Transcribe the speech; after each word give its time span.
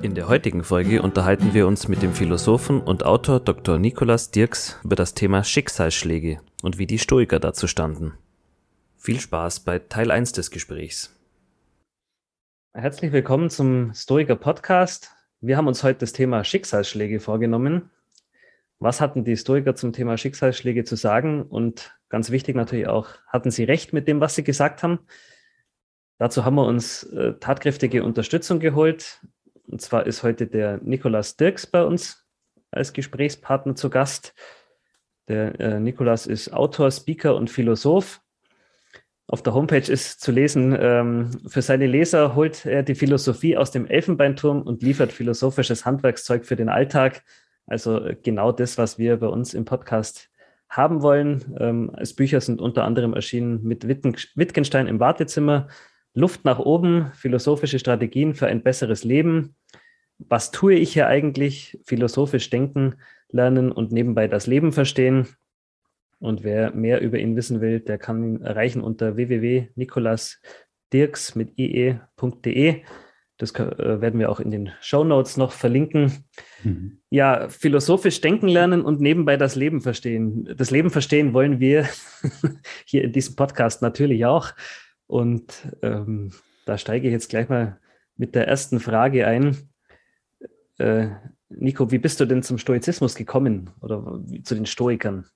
In 0.00 0.14
der 0.14 0.28
heutigen 0.28 0.62
Folge 0.62 1.02
unterhalten 1.02 1.54
wir 1.54 1.66
uns 1.66 1.88
mit 1.88 2.02
dem 2.02 2.12
Philosophen 2.12 2.80
und 2.80 3.04
Autor 3.04 3.40
Dr. 3.40 3.78
Nikolaus 3.78 4.30
Dirks 4.30 4.78
über 4.84 4.94
das 4.94 5.14
Thema 5.14 5.42
Schicksalsschläge 5.42 6.40
und 6.62 6.78
wie 6.78 6.86
die 6.86 7.00
Stoiker 7.00 7.40
dazu 7.40 7.66
standen. 7.66 8.14
Viel 8.96 9.18
Spaß 9.18 9.60
bei 9.60 9.80
Teil 9.80 10.12
1 10.12 10.32
des 10.32 10.52
Gesprächs. 10.52 11.18
Herzlich 12.74 13.10
willkommen 13.10 13.50
zum 13.50 13.92
Stoiker 13.92 14.36
Podcast. 14.36 15.10
Wir 15.40 15.56
haben 15.56 15.66
uns 15.66 15.82
heute 15.82 15.98
das 15.98 16.12
Thema 16.12 16.44
Schicksalsschläge 16.44 17.18
vorgenommen. 17.18 17.90
Was 18.78 19.00
hatten 19.00 19.24
die 19.24 19.36
Stoiker 19.36 19.74
zum 19.74 19.92
Thema 19.92 20.16
Schicksalsschläge 20.16 20.84
zu 20.84 20.94
sagen? 20.94 21.42
Und 21.42 21.98
ganz 22.08 22.30
wichtig 22.30 22.54
natürlich 22.54 22.86
auch, 22.86 23.08
hatten 23.26 23.50
sie 23.50 23.64
recht 23.64 23.92
mit 23.92 24.06
dem, 24.06 24.20
was 24.20 24.36
sie 24.36 24.44
gesagt 24.44 24.84
haben? 24.84 25.00
Dazu 26.18 26.44
haben 26.44 26.54
wir 26.54 26.66
uns 26.66 27.02
äh, 27.04 27.34
tatkräftige 27.34 28.04
Unterstützung 28.04 28.60
geholt. 28.60 29.20
Und 29.68 29.80
zwar 29.80 30.06
ist 30.06 30.22
heute 30.22 30.46
der 30.46 30.78
Nikolaus 30.78 31.36
Dirks 31.36 31.66
bei 31.66 31.84
uns 31.84 32.26
als 32.70 32.92
Gesprächspartner 32.92 33.74
zu 33.74 33.90
Gast. 33.90 34.34
Der 35.28 35.60
äh, 35.60 35.80
Nikolaus 35.80 36.26
ist 36.26 36.52
Autor, 36.52 36.90
Speaker 36.90 37.36
und 37.36 37.50
Philosoph. 37.50 38.20
Auf 39.26 39.42
der 39.42 39.52
Homepage 39.52 39.92
ist 39.92 40.22
zu 40.22 40.32
lesen, 40.32 40.74
ähm, 40.80 41.30
für 41.46 41.60
seine 41.60 41.86
Leser 41.86 42.34
holt 42.34 42.64
er 42.64 42.82
die 42.82 42.94
Philosophie 42.94 43.58
aus 43.58 43.70
dem 43.70 43.86
Elfenbeinturm 43.86 44.62
und 44.62 44.82
liefert 44.82 45.12
philosophisches 45.12 45.84
Handwerkszeug 45.84 46.46
für 46.46 46.56
den 46.56 46.70
Alltag. 46.70 47.22
Also 47.66 48.02
äh, 48.02 48.16
genau 48.22 48.52
das, 48.52 48.78
was 48.78 48.98
wir 48.98 49.18
bei 49.18 49.26
uns 49.26 49.52
im 49.52 49.66
Podcast 49.66 50.30
haben 50.70 51.02
wollen. 51.02 51.56
Ähm, 51.60 51.90
als 51.94 52.14
Bücher 52.14 52.40
sind 52.40 52.60
unter 52.60 52.84
anderem 52.84 53.12
erschienen 53.12 53.62
mit 53.62 53.86
Wittgenstein 53.86 54.86
im 54.86 54.98
Wartezimmer, 54.98 55.68
Luft 56.14 56.46
nach 56.46 56.58
oben, 56.58 57.12
philosophische 57.14 57.78
Strategien 57.78 58.34
für 58.34 58.46
ein 58.46 58.62
besseres 58.62 59.04
Leben. 59.04 59.54
Was 60.18 60.50
tue 60.50 60.74
ich 60.74 60.92
hier 60.92 61.06
eigentlich? 61.06 61.78
Philosophisch 61.84 62.50
denken, 62.50 62.96
lernen 63.30 63.72
und 63.72 63.92
nebenbei 63.92 64.28
das 64.28 64.46
Leben 64.46 64.72
verstehen. 64.72 65.28
Und 66.18 66.42
wer 66.42 66.72
mehr 66.72 67.00
über 67.00 67.18
ihn 67.18 67.36
wissen 67.36 67.60
will, 67.60 67.80
der 67.80 67.98
kann 67.98 68.24
ihn 68.24 68.40
erreichen 68.42 68.82
unter 68.82 69.16
www.nikolasdirks 69.16 71.34
mit 71.36 71.52
ie.de. 71.56 72.82
Das 73.36 73.52
äh, 73.52 74.00
werden 74.00 74.18
wir 74.18 74.30
auch 74.30 74.40
in 74.40 74.50
den 74.50 74.72
Show 74.80 75.04
Notes 75.04 75.36
noch 75.36 75.52
verlinken. 75.52 76.24
Mhm. 76.64 76.98
Ja, 77.08 77.48
philosophisch 77.48 78.20
denken 78.20 78.48
lernen 78.48 78.82
und 78.82 79.00
nebenbei 79.00 79.36
das 79.36 79.54
Leben 79.54 79.80
verstehen. 79.80 80.52
Das 80.56 80.72
Leben 80.72 80.90
verstehen 80.90 81.34
wollen 81.34 81.60
wir 81.60 81.88
hier 82.84 83.04
in 83.04 83.12
diesem 83.12 83.36
Podcast 83.36 83.80
natürlich 83.80 84.26
auch. 84.26 84.50
Und 85.06 85.68
ähm, 85.82 86.32
da 86.66 86.78
steige 86.78 87.06
ich 87.06 87.12
jetzt 87.12 87.30
gleich 87.30 87.48
mal 87.48 87.78
mit 88.16 88.34
der 88.34 88.48
ersten 88.48 88.80
Frage 88.80 89.28
ein. 89.28 89.70
Äh, 90.78 91.08
Nico, 91.48 91.90
wie 91.90 91.98
bist 91.98 92.20
du 92.20 92.26
denn 92.26 92.42
zum 92.42 92.58
Stoizismus 92.58 93.14
gekommen 93.14 93.70
oder 93.80 94.20
zu 94.44 94.54
den 94.54 94.66
Stoikern? 94.66 95.26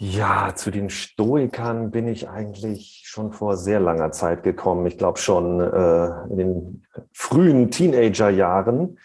Ja, 0.00 0.54
zu 0.54 0.70
den 0.70 0.90
Stoikern 0.90 1.90
bin 1.90 2.06
ich 2.06 2.28
eigentlich 2.28 3.02
schon 3.04 3.32
vor 3.32 3.56
sehr 3.56 3.80
langer 3.80 4.12
Zeit 4.12 4.44
gekommen. 4.44 4.86
Ich 4.86 4.96
glaube 4.96 5.18
schon 5.18 5.60
äh, 5.60 6.30
in 6.30 6.36
den 6.36 6.86
frühen 7.12 7.72
Teenagerjahren 7.72 8.98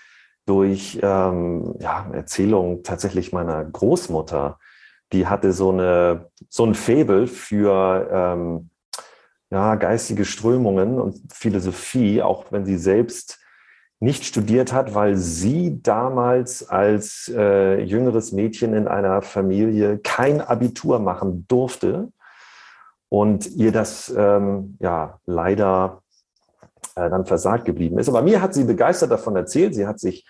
durch 0.46 1.00
ähm, 1.02 1.76
ja, 1.80 2.08
Erzählungen 2.14 2.84
tatsächlich 2.84 3.32
meiner 3.32 3.66
Großmutter. 3.66 4.60
Die 5.14 5.26
hatte 5.26 5.52
so 5.52 5.72
eine 5.72 6.30
so 6.50 6.64
ein 6.64 6.76
Faible 6.76 7.26
für 7.26 8.08
ähm, 8.12 8.70
ja, 9.50 9.74
geistige 9.76 10.26
Strömungen 10.26 11.00
und 11.00 11.34
Philosophie, 11.34 12.22
auch 12.22 12.52
wenn 12.52 12.66
sie 12.66 12.78
selbst 12.78 13.40
nicht 14.04 14.26
studiert 14.26 14.74
hat, 14.74 14.94
weil 14.94 15.16
sie 15.16 15.82
damals 15.82 16.68
als 16.68 17.32
äh, 17.34 17.82
jüngeres 17.82 18.34
Mädchen 18.34 18.74
in 18.74 18.90
einer 18.90 19.22
Familie 19.22 19.98
kein 19.98 20.42
Abitur 20.42 21.00
machen 21.00 21.46
durfte 21.48 22.12
und 23.08 23.50
ihr 23.56 23.72
das 23.72 24.14
ähm, 24.16 24.76
ja 24.82 25.20
leider 25.26 26.02
äh, 26.96 27.10
dann 27.10 27.26
versagt 27.26 27.64
geblieben 27.64 27.98
ist. 27.98 28.10
Aber 28.10 28.22
mir 28.22 28.42
hat 28.42 28.54
sie 28.54 28.66
begeistert 28.66 29.10
davon 29.10 29.38
erzählt. 29.38 29.74
Sie 29.74 29.88
hat 29.88 30.02
sich 30.02 30.28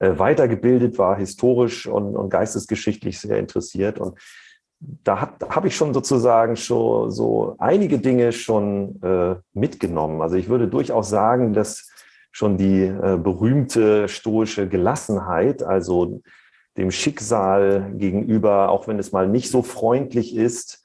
äh, 0.00 0.18
weitergebildet, 0.18 0.98
war 0.98 1.16
historisch 1.16 1.86
und, 1.86 2.16
und 2.16 2.28
geistesgeschichtlich 2.28 3.18
sehr 3.18 3.38
interessiert 3.38 3.98
und 3.98 4.18
da 4.80 5.22
habe 5.22 5.48
hab 5.48 5.64
ich 5.64 5.74
schon 5.74 5.94
sozusagen 5.94 6.56
schon 6.56 7.10
so 7.10 7.54
einige 7.58 7.98
Dinge 7.98 8.32
schon 8.32 9.00
äh, 9.02 9.36
mitgenommen. 9.54 10.20
Also 10.20 10.36
ich 10.36 10.50
würde 10.50 10.68
durchaus 10.68 11.08
sagen, 11.08 11.54
dass 11.54 11.88
schon 12.34 12.58
die 12.58 12.82
äh, 12.82 13.16
berühmte 13.16 14.08
stoische 14.08 14.68
Gelassenheit, 14.68 15.62
also 15.62 16.20
dem 16.76 16.90
Schicksal 16.90 17.92
gegenüber, 17.94 18.70
auch 18.70 18.88
wenn 18.88 18.98
es 18.98 19.12
mal 19.12 19.28
nicht 19.28 19.52
so 19.52 19.62
freundlich 19.62 20.34
ist, 20.34 20.82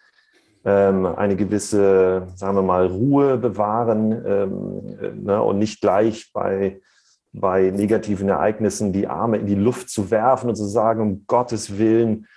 ähm, 0.64 1.08
eine 1.08 1.36
gewisse, 1.36 2.28
sagen 2.36 2.56
wir 2.56 2.62
mal, 2.62 2.86
Ruhe 2.86 3.38
bewahren 3.38 4.12
ähm, 4.12 4.98
äh, 5.02 5.10
ne, 5.10 5.42
und 5.42 5.58
nicht 5.58 5.82
gleich 5.82 6.32
bei, 6.34 6.82
bei 7.34 7.72
negativen 7.72 8.30
Ereignissen 8.30 8.94
die 8.94 9.08
Arme 9.08 9.38
in 9.38 9.48
die 9.48 9.56
Luft 9.56 9.90
zu 9.90 10.12
werfen 10.12 10.50
und 10.50 10.56
zu 10.56 10.66
sagen, 10.66 11.02
um 11.02 11.24
Gottes 11.26 11.80
Willen, 11.80 12.28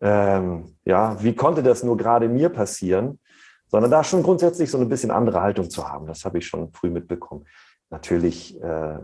ähm, 0.00 0.76
ja, 0.84 1.20
wie 1.20 1.34
konnte 1.34 1.64
das 1.64 1.82
nur 1.82 1.96
gerade 1.96 2.28
mir 2.28 2.50
passieren? 2.50 3.18
Sondern 3.66 3.90
da 3.90 4.04
schon 4.04 4.22
grundsätzlich 4.22 4.70
so 4.70 4.78
ein 4.78 4.88
bisschen 4.88 5.10
andere 5.10 5.42
Haltung 5.42 5.70
zu 5.70 5.88
haben. 5.88 6.06
Das 6.06 6.24
habe 6.24 6.38
ich 6.38 6.46
schon 6.46 6.72
früh 6.72 6.90
mitbekommen. 6.90 7.46
Natürlich 7.90 8.60
äh, 8.62 8.98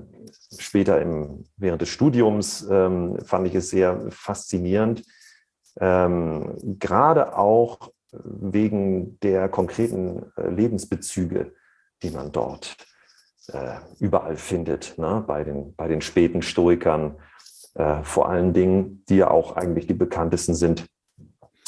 später 0.59 1.03
im, 1.03 1.45
während 1.57 1.83
des 1.83 1.89
Studiums 1.89 2.67
ähm, 2.71 3.19
fand 3.25 3.49
ich 3.49 3.55
es 3.57 3.71
sehr 3.71 4.01
faszinierend, 4.11 5.03
ähm, 5.81 6.57
gerade 6.79 7.37
auch 7.37 7.93
wegen 8.13 9.19
der 9.21 9.49
konkreten 9.49 10.31
äh, 10.37 10.49
Lebensbezüge, 10.49 11.53
die 12.03 12.11
man 12.11 12.31
dort 12.31 12.77
äh, 13.49 13.79
überall 13.99 14.37
findet, 14.37 14.97
ne? 14.99 15.23
bei, 15.27 15.43
den, 15.43 15.75
bei 15.75 15.89
den 15.89 16.01
späten 16.01 16.43
Stoikern, 16.43 17.17
äh, 17.75 18.05
vor 18.05 18.29
allen 18.29 18.53
Dingen, 18.53 19.05
die 19.09 19.17
ja 19.17 19.31
auch 19.31 19.57
eigentlich 19.57 19.89
die 19.89 19.95
bekanntesten 19.95 20.55
sind. 20.55 20.87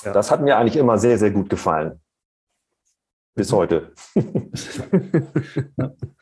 Ja. 0.04 0.12
Das 0.12 0.30
hat 0.30 0.40
mir 0.40 0.56
eigentlich 0.56 0.76
immer 0.76 0.98
sehr, 0.98 1.18
sehr 1.18 1.32
gut 1.32 1.50
gefallen. 1.50 2.00
Bis 3.34 3.52
heute. 3.52 3.92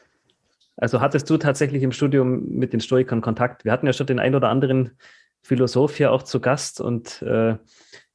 also 0.77 1.01
hattest 1.01 1.29
du 1.31 1.37
tatsächlich 1.39 1.83
im 1.83 1.93
Studium 1.93 2.49
mit 2.49 2.73
den 2.73 2.81
Stoikern 2.81 3.21
Kontakt? 3.21 3.65
Wir 3.65 3.73
hatten 3.73 3.87
ja 3.87 3.93
schon 3.93 4.07
den 4.07 4.19
ein 4.19 4.35
oder 4.35 4.49
anderen 4.49 4.99
Philosoph 5.43 5.97
hier 5.97 6.13
auch 6.13 6.23
zu 6.23 6.41
Gast 6.41 6.81
und 6.81 7.23
äh, 7.23 7.57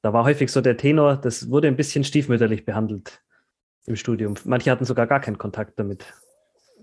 da 0.02 0.14
war 0.14 0.24
häufig 0.26 0.52
so 0.52 0.62
der 0.62 0.78
Tenor, 0.78 1.18
das 1.18 1.50
wurde 1.50 1.68
ein 1.68 1.78
bisschen 1.78 2.04
stiefmütterlich 2.04 2.66
behandelt 2.66 3.22
im 3.86 3.96
Studium. 3.96 4.36
Manche 4.46 4.72
hatten 4.72 4.86
sogar 4.86 5.08
gar 5.08 5.20
keinen 5.20 5.38
Kontakt 5.38 5.80
damit. 5.80 6.06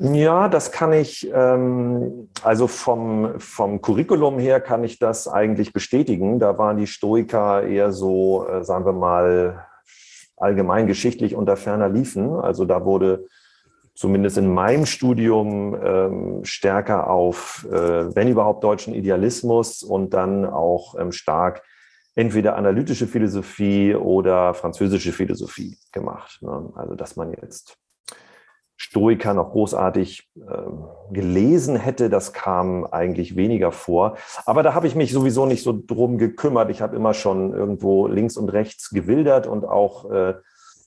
Ja, 0.01 0.49
das 0.49 0.71
kann 0.71 0.93
ich, 0.93 1.29
ähm, 1.35 2.29
also 2.43 2.69
vom, 2.69 3.41
vom 3.41 3.83
Curriculum 3.83 4.39
her 4.39 4.61
kann 4.61 4.85
ich 4.85 5.01
das 5.01 5.27
eigentlich 5.27 5.73
bestätigen. 5.73 6.39
Da 6.39 6.57
waren 6.57 6.77
die 6.77 6.87
Stoiker 6.87 7.65
eher 7.65 7.91
so, 7.91 8.47
äh, 8.47 8.63
sagen 8.63 8.85
wir 8.85 8.93
mal, 8.93 9.67
allgemein 10.37 10.87
geschichtlich 10.87 11.35
unter 11.35 11.57
ferner 11.57 11.89
liefen. 11.89 12.37
Also 12.37 12.65
da 12.65 12.85
wurde 12.85 13.27
zumindest 13.99 14.39
in 14.39 14.55
meinem 14.55 14.87
Studium 14.87 15.75
ähm, 15.75 16.45
stärker 16.45 17.11
auf, 17.11 17.67
äh, 17.69 18.15
wenn 18.15 18.29
überhaupt, 18.29 18.63
deutschen 18.63 18.95
Idealismus 18.95 19.83
und 19.83 20.15
dann 20.15 20.45
auch 20.45 20.95
ähm, 20.97 21.11
stark 21.11 21.65
entweder 22.15 22.57
analytische 22.57 23.09
Philosophie 23.09 23.97
oder 23.97 24.55
französische 24.55 25.11
Philosophie 25.11 25.77
gemacht. 25.91 26.39
Ne? 26.43 26.73
Also 26.77 26.95
dass 26.95 27.17
man 27.17 27.33
jetzt 27.43 27.77
Stoiker 28.77 29.35
noch 29.35 29.51
großartig 29.51 30.31
äh, 30.37 31.13
gelesen 31.13 31.75
hätte, 31.75 32.09
das 32.09 32.33
kam 32.33 32.85
eigentlich 32.85 33.35
weniger 33.35 33.73
vor. 33.73 34.17
Aber 34.47 34.63
da 34.63 34.75
habe 34.75 34.87
ich 34.87 34.95
mich 34.95 35.13
sowieso 35.13 35.45
nicht 35.45 35.65
so 35.65 35.77
drum 35.77 36.19
gekümmert. 36.19 36.71
Ich 36.71 36.83
habe 36.83 36.95
immer 36.95 37.15
schon 37.15 37.53
irgendwo 37.53 38.07
links 38.07 38.37
und 38.37 38.51
rechts 38.51 38.91
gewildert 38.91 39.49
und 39.49 39.65
auch 39.65 40.09
äh, 40.13 40.35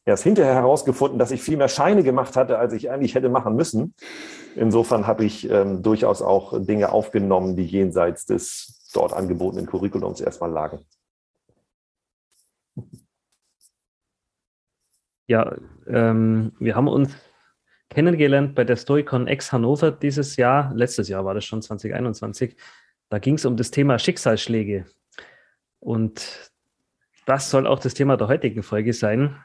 erst 0.06 0.24
hinterher 0.24 0.56
herausgefunden, 0.56 1.20
dass 1.20 1.32
ich 1.32 1.42
viel 1.42 1.58
mehr 1.58 1.68
Scheine 1.68 2.04
gemacht 2.04 2.36
hatte, 2.36 2.58
als 2.58 2.74
ich 2.74 2.90
eigentlich 2.90 3.16
hätte 3.16 3.30
machen 3.30 3.56
müssen. 3.56 3.94
Insofern 4.56 5.08
habe 5.08 5.26
ich 5.26 5.50
ähm, 5.50 5.82
durchaus 5.84 6.22
auch 6.22 6.54
Dinge 6.60 6.92
aufgenommen, 6.92 7.56
die 7.56 7.66
jenseits 7.66 8.26
des 8.26 8.90
dort 8.94 9.14
angebotenen 9.14 9.66
Curriculums 9.66 10.22
erstmal 10.22 10.52
lagen. 10.52 10.80
Ja, 15.28 15.56
ähm, 15.88 16.52
wir 16.60 16.76
haben 16.76 16.88
uns 16.88 17.14
kennengelernt 17.90 18.56
bei 18.56 18.64
der 18.64 18.76
Stoicon 18.76 19.28
Ex 19.28 19.52
Hannover 19.52 19.92
dieses 19.92 20.36
Jahr. 20.36 20.74
Letztes 20.74 21.08
Jahr 21.08 21.24
war 21.24 21.34
das 21.34 21.46
schon 21.46 21.62
2021. 21.62 22.58
Da 23.10 23.20
ging 23.20 23.36
es 23.36 23.46
um 23.46 23.56
das 23.56 23.72
Thema 23.72 24.00
Schicksalsschläge. 24.00 24.86
Und 25.80 26.52
das 27.26 27.50
soll 27.50 27.68
auch 27.68 27.80
das 27.80 27.94
Thema 27.94 28.18
der 28.18 28.28
heutigen 28.28 28.64
Folge 28.64 28.94
sein. 28.94 29.38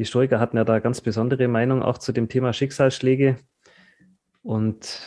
Die 0.00 0.06
Stoiker 0.06 0.40
hatten 0.40 0.56
ja 0.56 0.64
da 0.64 0.78
ganz 0.78 1.02
besondere 1.02 1.46
Meinung 1.46 1.82
auch 1.82 1.98
zu 1.98 2.12
dem 2.12 2.30
Thema 2.30 2.54
Schicksalsschläge. 2.54 3.36
Und 4.42 4.98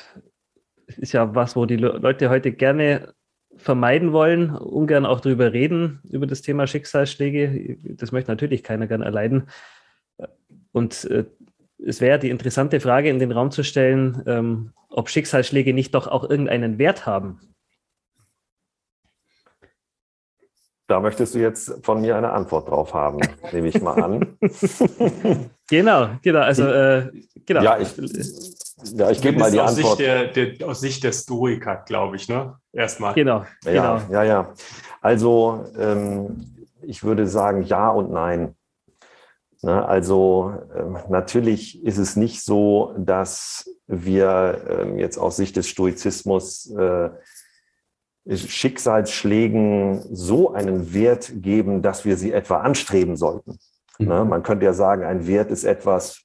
es 0.86 1.00
ist 1.00 1.14
ja 1.14 1.34
was, 1.34 1.56
wo 1.56 1.66
die 1.66 1.78
Leute 1.78 2.30
heute 2.30 2.52
gerne 2.52 3.12
vermeiden 3.56 4.14
wollen, 4.14 4.52
ungern 4.52 5.08
auch 5.08 5.20
darüber 5.20 5.52
reden, 5.52 6.00
über 6.12 6.28
das 6.28 6.44
Thema 6.44 6.68
Schicksalsschläge. 6.68 7.80
Das 7.96 8.12
möchte 8.12 8.30
natürlich 8.30 8.62
keiner 8.62 8.86
gern 8.86 9.02
erleiden. 9.02 9.48
Und 10.74 11.06
äh, 11.06 11.26
es 11.84 12.00
wäre 12.00 12.20
die 12.20 12.30
interessante 12.30 12.80
Frage 12.80 13.10
in 13.10 13.18
den 13.18 13.32
Raum 13.32 13.50
zu 13.50 13.64
stellen, 13.64 14.22
ähm, 14.28 14.74
ob 14.90 15.10
Schicksalsschläge 15.10 15.74
nicht 15.74 15.96
doch 15.96 16.06
auch 16.06 16.30
irgendeinen 16.30 16.78
Wert 16.78 17.08
haben. 17.08 17.53
Da 20.88 21.00
möchtest 21.00 21.34
du 21.34 21.40
jetzt 21.40 21.74
von 21.84 22.02
mir 22.02 22.18
eine 22.18 22.32
Antwort 22.32 22.70
drauf 22.70 22.94
haben, 22.94 23.20
nehme 23.54 23.70
ich 23.70 23.82
mal 23.82 24.02
an. 24.04 24.38
genau, 25.70 26.10
genau. 26.22 26.40
Also, 26.42 26.68
äh, 26.68 27.10
genau. 27.46 27.64
Ja, 27.64 27.80
ich, 27.80 27.96
ja, 28.94 29.10
ich 29.10 29.22
gebe 29.22 29.40
mal 29.40 29.50
die 29.50 29.62
aus 29.62 29.78
Antwort. 29.78 29.98
Sicht 29.98 30.10
der, 30.10 30.28
der, 30.28 30.68
aus 30.68 30.82
Sicht 30.82 31.04
der 31.04 31.14
Stoiker, 31.14 31.84
glaube 31.86 32.18
ich, 32.18 32.28
ne? 32.28 32.58
Erstmal. 32.74 33.14
Genau, 33.14 33.46
ja, 33.64 33.98
genau. 33.98 34.14
Ja, 34.14 34.24
ja. 34.24 34.54
Also, 35.02 35.66
ähm, 35.78 36.54
ich 36.82 37.04
würde 37.04 37.28
sagen 37.28 37.64
ja 37.64 37.90
und 37.90 38.12
nein. 38.12 38.56
Ne, 39.62 39.86
also 39.86 40.54
ähm, 40.76 40.98
natürlich 41.08 41.82
ist 41.86 41.98
es 41.98 42.18
nicht 42.18 42.44
so, 42.44 42.94
dass 42.98 43.70
wir 43.88 44.62
ähm, 44.70 45.00
jetzt 45.00 45.18
aus 45.18 45.38
Sicht 45.38 45.56
des 45.56 45.70
Stoizismus 45.70 46.70
äh, 46.72 47.10
Schicksalsschlägen 48.30 50.02
so 50.16 50.54
einen 50.54 50.94
Wert 50.94 51.32
geben, 51.36 51.82
dass 51.82 52.06
wir 52.06 52.18
sie 52.18 52.32
etwa 52.32 52.58
anstreben 52.58 53.16
sollten. 53.16 53.58
Mhm. 54.00 54.08
Ne, 54.08 54.26
man 54.26 54.44
könnte 54.44 54.66
ja 54.66 54.74
sagen, 54.74 55.04
ein 55.04 55.28
Wert 55.28 55.52
ist 55.52 55.64
etwas, 55.64 56.22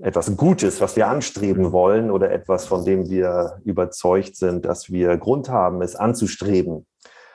etwas 0.00 0.36
Gutes, 0.36 0.80
was 0.80 0.96
wir 0.96 1.08
anstreben 1.08 1.72
wollen 1.72 2.10
oder 2.10 2.30
etwas, 2.30 2.66
von 2.66 2.84
dem 2.84 3.10
wir 3.10 3.60
überzeugt 3.64 4.36
sind, 4.36 4.64
dass 4.64 4.90
wir 4.90 5.16
Grund 5.18 5.48
haben, 5.50 5.82
es 5.82 5.96
anzustreben. 5.96 6.86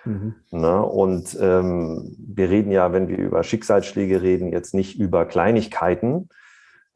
Mhm. 0.05 0.35
Ne? 0.51 0.81
Und 0.83 1.38
ähm, 1.39 2.15
wir 2.17 2.49
reden 2.49 2.71
ja, 2.71 2.91
wenn 2.93 3.07
wir 3.07 3.17
über 3.17 3.43
Schicksalsschläge 3.43 4.21
reden, 4.21 4.51
jetzt 4.51 4.73
nicht 4.73 4.99
über 4.99 5.25
Kleinigkeiten, 5.25 6.29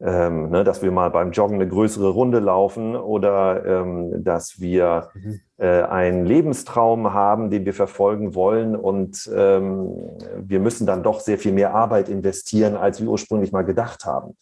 ähm, 0.02 0.48
ne, 0.48 0.64
dass 0.64 0.82
wir 0.82 0.90
mal 0.90 1.10
beim 1.10 1.32
Joggen 1.32 1.56
eine 1.56 1.68
größere 1.68 2.08
Runde 2.08 2.38
laufen 2.38 2.96
oder 2.96 3.64
ähm, 3.66 4.24
dass 4.24 4.58
wir 4.58 5.10
mhm. 5.14 5.40
äh, 5.58 5.82
einen 5.82 6.24
Lebenstraum 6.24 7.12
haben, 7.12 7.50
den 7.50 7.66
wir 7.66 7.74
verfolgen 7.74 8.34
wollen 8.34 8.74
und 8.74 9.30
ähm, 9.34 9.92
wir 10.38 10.60
müssen 10.60 10.86
dann 10.86 11.02
doch 11.02 11.20
sehr 11.20 11.38
viel 11.38 11.52
mehr 11.52 11.74
Arbeit 11.74 12.08
investieren, 12.08 12.76
als 12.76 13.00
wir 13.00 13.08
ursprünglich 13.08 13.52
mal 13.52 13.64
gedacht 13.64 14.06
haben. 14.06 14.36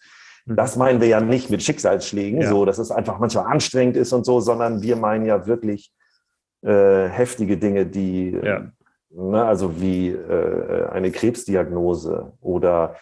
Mhm. 0.46 0.56
Das 0.56 0.76
meinen 0.76 1.00
wir 1.00 1.08
ja 1.08 1.20
nicht 1.20 1.50
mit 1.50 1.62
Schicksalsschlägen, 1.62 2.42
ja. 2.42 2.48
so 2.48 2.64
dass 2.64 2.78
es 2.78 2.92
einfach 2.92 3.18
manchmal 3.18 3.46
anstrengend 3.46 3.96
ist 3.96 4.12
und 4.12 4.24
so, 4.24 4.38
sondern 4.38 4.82
wir 4.82 4.94
meinen 4.94 5.26
ja 5.26 5.48
wirklich 5.48 5.92
äh, 6.62 7.08
heftige 7.08 7.56
Dinge, 7.56 7.84
die, 7.84 8.30
ja. 8.30 8.70
ne, 9.10 9.44
also 9.44 9.80
wie 9.80 10.10
äh, 10.10 10.86
eine 10.88 11.10
Krebsdiagnose 11.10 12.32
oder 12.40 12.94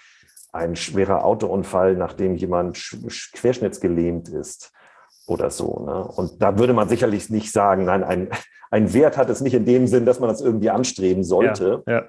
ein 0.56 0.76
schwerer 0.76 1.25
Autounfall, 1.25 1.94
nachdem 1.94 2.35
jemand 2.37 2.76
querschnittsgelähmt 3.32 4.29
ist 4.29 4.73
oder 5.26 5.50
so. 5.50 5.85
Ne? 5.85 6.05
Und 6.05 6.43
da 6.43 6.58
würde 6.58 6.73
man 6.73 6.88
sicherlich 6.88 7.31
nicht 7.31 7.53
sagen, 7.53 7.85
nein, 7.85 8.05
ein, 8.05 8.29
ein 8.70 8.93
Wert 8.93 9.17
hat 9.17 9.31
es 9.31 9.41
nicht 9.41 9.55
in 9.55 9.64
dem 9.64 9.87
Sinn, 9.87 10.06
dass 10.06 10.20
man 10.20 10.29
das 10.29 10.41
irgendwie 10.41 10.70
anstreben 10.70 11.25
sollte. 11.25 11.82
Ja, 11.87 11.93
ja. 11.93 12.05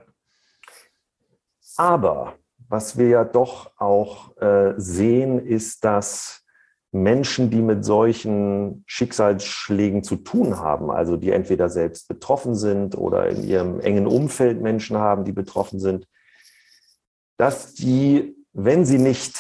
Aber 1.78 2.34
was 2.70 2.98
wir 2.98 3.08
ja 3.08 3.24
doch 3.24 3.72
auch 3.78 4.36
äh, 4.38 4.74
sehen, 4.78 5.46
ist, 5.46 5.86
dass 5.86 6.44
Menschen, 6.92 7.50
die 7.50 7.62
mit 7.62 7.86
solchen 7.86 8.84
Schicksalsschlägen 8.88 10.04
zu 10.04 10.16
tun 10.16 10.60
haben, 10.60 10.90
also 10.90 11.18
die 11.18 11.32
entweder 11.32 11.70
selbst 11.70 12.08
betroffen 12.08 12.56
sind 12.56 12.98
oder 12.98 13.28
in 13.28 13.44
ihrem 13.44 13.80
engen 13.80 14.08
Umfeld 14.08 14.62
Menschen 14.62 14.98
haben, 14.98 15.26
die 15.26 15.34
betroffen 15.34 15.80
sind, 15.80 16.08
dass 17.38 17.74
die, 17.74 18.36
wenn 18.60 18.86
sie 18.86 18.98
nicht 18.98 19.38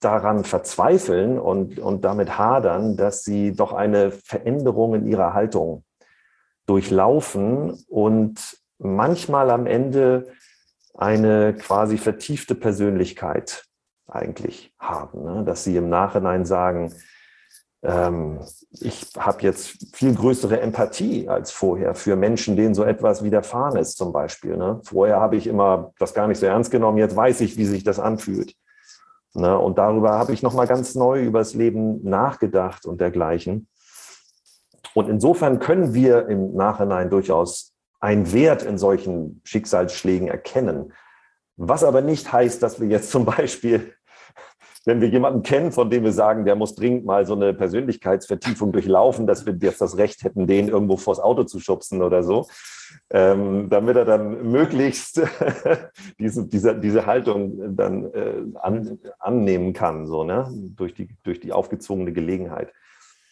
daran 0.00 0.42
verzweifeln 0.42 1.38
und, 1.38 1.78
und 1.78 2.02
damit 2.04 2.38
hadern, 2.38 2.96
dass 2.96 3.22
sie 3.22 3.52
doch 3.52 3.74
eine 3.74 4.10
Veränderung 4.10 4.94
in 4.94 5.06
ihrer 5.06 5.34
Haltung 5.34 5.84
durchlaufen 6.64 7.84
und 7.88 8.56
manchmal 8.78 9.50
am 9.50 9.66
Ende 9.66 10.28
eine 10.94 11.54
quasi 11.54 11.98
vertiefte 11.98 12.54
Persönlichkeit 12.54 13.64
eigentlich 14.06 14.72
haben, 14.78 15.24
ne? 15.24 15.44
dass 15.44 15.64
sie 15.64 15.76
im 15.76 15.90
Nachhinein 15.90 16.46
sagen, 16.46 16.94
ähm, 17.82 18.40
ich 18.80 19.06
habe 19.16 19.42
jetzt 19.42 19.96
viel 19.96 20.14
größere 20.14 20.60
Empathie 20.60 21.28
als 21.28 21.50
vorher 21.50 21.94
für 21.94 22.16
Menschen, 22.16 22.56
denen 22.56 22.74
so 22.74 22.84
etwas 22.84 23.22
widerfahren 23.22 23.76
ist 23.76 23.96
zum 23.96 24.12
Beispiel. 24.12 24.56
Ne? 24.56 24.80
Vorher 24.84 25.20
habe 25.20 25.36
ich 25.36 25.46
immer 25.46 25.92
das 25.98 26.14
gar 26.14 26.26
nicht 26.26 26.38
so 26.38 26.46
ernst 26.46 26.70
genommen, 26.70 26.98
jetzt 26.98 27.16
weiß 27.16 27.40
ich, 27.40 27.56
wie 27.56 27.64
sich 27.64 27.84
das 27.84 27.98
anfühlt. 27.98 28.54
Ne? 29.34 29.56
Und 29.56 29.78
darüber 29.78 30.12
habe 30.12 30.32
ich 30.32 30.42
nochmal 30.42 30.66
ganz 30.66 30.94
neu 30.94 31.22
über 31.22 31.38
das 31.38 31.54
Leben 31.54 32.02
nachgedacht 32.02 32.86
und 32.86 33.00
dergleichen. 33.00 33.68
Und 34.94 35.08
insofern 35.08 35.60
können 35.60 35.94
wir 35.94 36.28
im 36.28 36.54
Nachhinein 36.54 37.10
durchaus 37.10 37.74
einen 38.00 38.32
Wert 38.32 38.62
in 38.62 38.78
solchen 38.78 39.40
Schicksalsschlägen 39.44 40.28
erkennen. 40.28 40.92
Was 41.56 41.84
aber 41.84 42.00
nicht 42.00 42.32
heißt, 42.32 42.62
dass 42.62 42.80
wir 42.80 42.88
jetzt 42.88 43.10
zum 43.10 43.24
Beispiel 43.24 43.94
wenn 44.88 45.02
wir 45.02 45.08
jemanden 45.08 45.42
kennen, 45.42 45.70
von 45.70 45.90
dem 45.90 46.02
wir 46.02 46.12
sagen, 46.12 46.46
der 46.46 46.56
muss 46.56 46.74
dringend 46.74 47.04
mal 47.04 47.26
so 47.26 47.34
eine 47.34 47.52
Persönlichkeitsvertiefung 47.52 48.72
durchlaufen, 48.72 49.26
dass 49.26 49.44
wir 49.44 49.54
jetzt 49.60 49.82
das 49.82 49.98
Recht 49.98 50.24
hätten, 50.24 50.46
den 50.46 50.68
irgendwo 50.68 50.96
vors 50.96 51.20
Auto 51.20 51.44
zu 51.44 51.60
schubsen 51.60 52.00
oder 52.00 52.22
so, 52.22 52.46
ähm, 53.10 53.68
damit 53.68 53.98
er 53.98 54.06
dann 54.06 54.50
möglichst 54.50 55.20
diese, 56.18 56.48
diese, 56.48 56.80
diese 56.80 57.04
Haltung 57.04 57.76
dann 57.76 58.06
äh, 58.14 58.42
an, 58.62 58.98
annehmen 59.18 59.74
kann, 59.74 60.06
so, 60.06 60.24
ne? 60.24 60.50
durch, 60.74 60.94
die, 60.94 61.10
durch 61.22 61.38
die 61.38 61.52
aufgezwungene 61.52 62.14
Gelegenheit. 62.14 62.72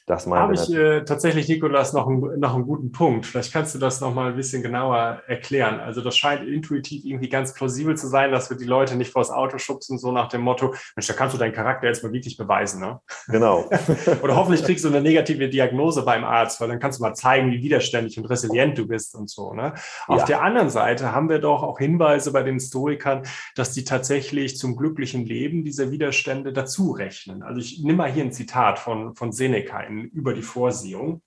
Das 0.07 0.25
meine 0.25 0.43
Habe 0.43 0.55
ich 0.55 0.73
äh, 0.73 1.05
tatsächlich, 1.05 1.49
Nikolas, 1.49 1.93
noch, 1.93 2.07
ein, 2.07 2.39
noch 2.39 2.55
einen 2.55 2.65
guten 2.65 2.93
Punkt. 2.93 3.27
Vielleicht 3.27 3.53
kannst 3.53 3.75
du 3.75 3.81
das 3.81 4.01
noch 4.01 4.15
mal 4.15 4.31
ein 4.31 4.37
bisschen 4.37 4.63
genauer 4.63 5.23
erklären. 5.27 5.81
Also 5.81 6.01
das 6.01 6.17
scheint 6.17 6.47
intuitiv 6.47 7.05
irgendwie 7.05 7.29
ganz 7.29 7.53
plausibel 7.55 7.97
zu 7.97 8.07
sein, 8.07 8.31
dass 8.31 8.49
wir 8.49 8.57
die 8.57 8.67
Leute 8.67 8.95
nicht 8.95 9.11
vors 9.11 9.33
Auto 9.33 9.59
schubsen, 9.59 9.99
so 9.99 10.13
nach 10.13 10.29
dem 10.29 10.43
Motto, 10.43 10.75
Mensch, 10.95 11.09
da 11.09 11.13
kannst 11.13 11.35
du 11.35 11.39
deinen 11.39 11.53
Charakter 11.53 11.89
jetzt 11.89 12.05
mal 12.05 12.13
wirklich 12.13 12.37
beweisen. 12.37 12.81
Ne? 12.81 13.01
Genau. 13.27 13.69
Oder 14.23 14.37
hoffentlich 14.37 14.63
kriegst 14.63 14.85
du 14.85 14.89
eine 14.91 15.01
negative 15.01 15.49
Diagnose 15.49 16.05
beim 16.05 16.23
Arzt, 16.23 16.61
weil 16.61 16.69
dann 16.69 16.79
kannst 16.79 17.01
du 17.01 17.03
mal 17.03 17.15
zeigen, 17.15 17.51
wie 17.51 17.61
widerständig 17.61 18.17
und 18.17 18.27
resilient 18.27 18.79
du 18.79 18.87
bist 18.87 19.17
und 19.17 19.29
so. 19.29 19.55
Ne? 19.55 19.75
Auf 20.07 20.21
ja. 20.21 20.27
der 20.27 20.43
anderen 20.43 20.71
Seite 20.71 21.11
haben 21.11 21.29
wir 21.29 21.41
doch 21.41 21.65
auch 21.65 21.81
Hinweise 21.81 22.33
bei 22.33 22.45
den 22.45 22.61
Stoikern, 22.61 23.25
dass 23.57 23.73
die 23.73 23.83
tatsächlich 23.83 24.57
zum 24.57 24.77
glücklichen 24.77 25.27
Leben 25.27 25.65
diese 25.65 25.91
Widerstände 25.91 26.53
dazu 26.53 26.93
rechnen. 26.93 27.43
Also 27.43 27.61
ich 27.61 27.83
nehme 27.83 27.99
mal 27.99 28.13
hier 28.13 28.23
ein 28.23 28.33
Zitat 28.33 28.79
von, 28.79 29.17
von 29.17 29.33
Seneca 29.33 29.81
in 29.81 29.96
über 30.05 30.35
die 30.35 30.43
Vorsehung. 30.43 31.23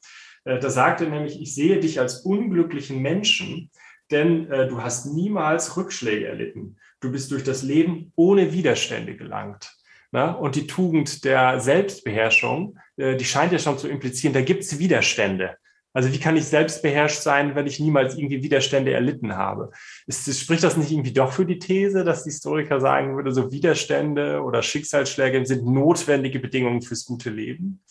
Äh, 0.45 0.59
da 0.59 0.69
sagt 0.69 1.01
er 1.01 1.09
nämlich, 1.09 1.41
ich 1.41 1.53
sehe 1.53 1.79
dich 1.79 1.99
als 1.99 2.21
unglücklichen 2.21 3.01
Menschen, 3.01 3.69
denn 4.11 4.49
äh, 4.51 4.67
du 4.67 4.81
hast 4.81 5.07
niemals 5.07 5.77
Rückschläge 5.77 6.27
erlitten. 6.27 6.77
Du 6.99 7.11
bist 7.11 7.31
durch 7.31 7.43
das 7.43 7.63
Leben 7.63 8.11
ohne 8.15 8.53
Widerstände 8.53 9.15
gelangt. 9.15 9.75
Und 10.11 10.55
die 10.55 10.65
Tugend 10.65 11.23
der 11.23 11.59
Selbstbeherrschung, 11.59 12.79
äh, 12.97 13.15
die 13.15 13.25
scheint 13.25 13.51
ja 13.51 13.59
schon 13.59 13.77
zu 13.77 13.87
implizieren, 13.87 14.33
da 14.33 14.41
gibt 14.41 14.63
es 14.63 14.79
Widerstände. 14.79 15.55
Also 15.93 16.11
wie 16.13 16.19
kann 16.19 16.37
ich 16.37 16.45
selbstbeherrscht 16.45 17.21
sein, 17.21 17.55
wenn 17.55 17.65
ich 17.65 17.79
niemals 17.79 18.15
irgendwie 18.15 18.43
Widerstände 18.43 18.93
erlitten 18.93 19.35
habe? 19.35 19.71
Ist, 20.05 20.39
spricht 20.39 20.63
das 20.63 20.77
nicht 20.77 20.91
irgendwie 20.91 21.13
doch 21.13 21.31
für 21.31 21.45
die 21.45 21.59
These, 21.59 22.03
dass 22.03 22.23
die 22.23 22.29
Historiker 22.29 22.79
sagen 22.79 23.15
würde, 23.15 23.31
so 23.31 23.51
Widerstände 23.51 24.41
oder 24.41 24.61
Schicksalsschläge 24.61 25.45
sind 25.45 25.65
notwendige 25.65 26.39
Bedingungen 26.39 26.81
fürs 26.81 27.05
gute 27.05 27.31
Leben? 27.31 27.81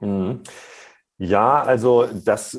Mhm. 0.00 0.40
Ja, 1.18 1.62
also 1.62 2.06
das, 2.24 2.58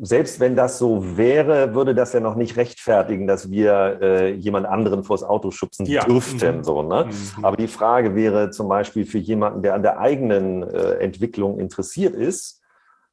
selbst 0.00 0.38
wenn 0.38 0.54
das 0.54 0.78
so 0.78 1.16
wäre, 1.16 1.74
würde 1.74 1.96
das 1.96 2.12
ja 2.12 2.20
noch 2.20 2.36
nicht 2.36 2.56
rechtfertigen, 2.56 3.26
dass 3.26 3.50
wir 3.50 3.98
äh, 4.00 4.34
jemand 4.34 4.66
anderen 4.66 5.02
vors 5.02 5.24
Auto 5.24 5.50
schubsen 5.50 5.84
ja. 5.86 6.04
dürften. 6.04 6.58
Mhm. 6.58 6.64
So, 6.64 6.82
ne? 6.82 7.06
Mhm. 7.06 7.44
Aber 7.44 7.56
die 7.56 7.66
Frage 7.66 8.14
wäre 8.14 8.50
zum 8.50 8.68
Beispiel 8.68 9.04
für 9.04 9.18
jemanden, 9.18 9.62
der 9.62 9.74
an 9.74 9.82
der 9.82 9.98
eigenen 9.98 10.62
äh, 10.62 10.92
Entwicklung 10.98 11.58
interessiert 11.58 12.14
ist, 12.14 12.62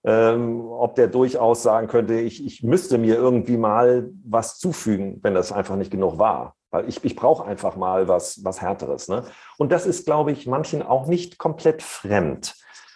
ähm, 0.03 0.61
ob 0.69 0.93
der 0.93 1.07
durchaus 1.07 1.63
sagen 1.63 1.87
könnte, 1.87 2.19
ich, 2.19 2.45
ich 2.45 2.61
müsste 2.61 2.99
mir 2.99 3.15
irgendwie 3.15 3.57
mal 3.57 4.11
was 4.23 4.59
zufügen, 4.59 5.19
wenn 5.23 5.33
das 5.33 5.51
einfach 5.51 5.77
nicht 5.77 5.89
genug 5.89 6.19
war. 6.19 6.53
Weil 6.69 6.87
ich, 6.87 7.03
ich 7.03 7.15
brauche 7.15 7.43
einfach 7.43 7.75
mal 7.75 8.07
was, 8.07 8.43
was 8.43 8.61
Härteres. 8.61 9.07
Ne? 9.07 9.23
Und 9.57 9.71
das 9.71 9.87
ist, 9.87 10.05
glaube 10.05 10.31
ich, 10.31 10.45
manchen 10.45 10.83
auch 10.83 11.07
nicht 11.07 11.39
komplett 11.39 11.81
fremd. 11.81 12.53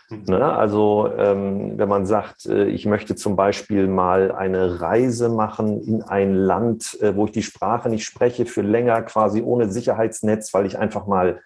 Ne? 0.09 0.43
Also 0.43 1.11
ähm, 1.17 1.77
wenn 1.77 1.87
man 1.87 2.05
sagt, 2.07 2.47
äh, 2.47 2.65
ich 2.65 2.85
möchte 2.85 3.15
zum 3.15 3.35
Beispiel 3.35 3.87
mal 3.87 4.31
eine 4.31 4.81
Reise 4.81 5.29
machen 5.29 5.81
in 5.81 6.01
ein 6.01 6.33
Land, 6.33 6.99
äh, 7.01 7.15
wo 7.15 7.25
ich 7.25 7.31
die 7.31 7.43
Sprache 7.43 7.89
nicht 7.89 8.05
spreche, 8.05 8.47
für 8.47 8.61
länger 8.61 9.03
quasi 9.03 9.41
ohne 9.41 9.69
Sicherheitsnetz, 9.69 10.53
weil 10.53 10.65
ich 10.65 10.79
einfach 10.79 11.05
mal, 11.05 11.41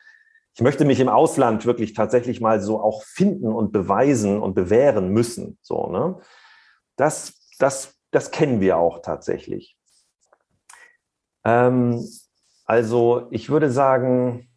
ich 0.55 0.62
möchte 0.62 0.86
mich 0.86 1.01
im 1.01 1.10
Ausland 1.10 1.65
wirklich 1.65 1.93
tatsächlich 1.93 2.39
mal 2.39 2.62
so 2.62 2.79
auch 2.79 3.03
finden 3.03 3.51
und 3.51 3.74
beweisen 3.74 4.39
und 4.41 4.53
bewähren 4.53 5.10
müssen. 5.10 5.58
So, 5.62 5.88
ne? 5.88 6.20
Das, 6.96 7.34
das, 7.60 7.96
das 8.12 8.32
kennen 8.32 8.62
wir 8.62 8.77
auch 8.77 9.01
tatsächlich. 9.01 9.77
Ähm, 11.43 12.08
also 12.65 13.27
ich 13.32 13.50
würde 13.50 13.70
sagen, 13.70 14.48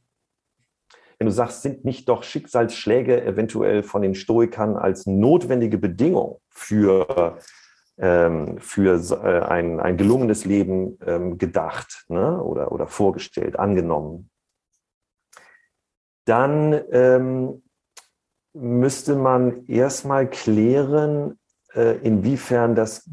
wenn 1.19 1.27
du 1.27 1.33
sagst, 1.33 1.63
sind 1.63 1.85
nicht 1.85 2.09
doch 2.09 2.23
Schicksalsschläge 2.23 3.25
eventuell 3.25 3.83
von 3.83 4.03
den 4.03 4.15
Stoikern 4.15 4.77
als 4.77 5.07
notwendige 5.07 5.79
Bedingung 5.79 6.41
für, 6.51 7.39
ähm, 7.99 8.59
für 8.59 9.01
äh, 9.25 9.41
ein, 9.45 9.81
ein 9.81 9.97
gelungenes 9.97 10.45
Leben 10.45 10.99
ähm, 11.07 11.39
gedacht 11.39 12.05
ne? 12.09 12.43
oder, 12.43 12.73
oder 12.73 12.87
vorgestellt, 12.87 13.59
angenommen? 13.59 14.31
Dann 16.27 16.79
ähm, 16.91 17.63
müsste 18.53 19.17
man 19.17 19.67
erstmal 19.67 20.29
klären, 20.29 21.39
äh, 21.75 21.97
inwiefern 21.99 22.75
das, 22.75 23.09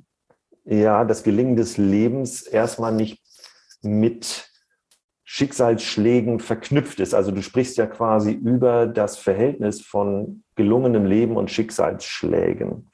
ja, 0.66 1.06
das 1.06 1.24
Gelingen 1.24 1.56
des 1.56 1.78
Lebens 1.78 2.42
erstmal 2.42 2.94
nicht 2.94 3.22
mit 3.82 4.50
Schicksalsschlägen 5.36 6.40
verknüpft 6.40 7.00
ist. 7.00 7.16
Also 7.16 7.32
du 7.32 7.42
sprichst 7.42 7.78
ja 7.78 7.88
quasi 7.88 8.34
über 8.34 8.86
das 8.86 9.18
Verhältnis 9.18 9.82
von 9.82 10.44
gelungenem 10.56 11.08
Leben 11.08 11.38
und 11.38 11.50
Schicksalsschlägen. 11.50 12.92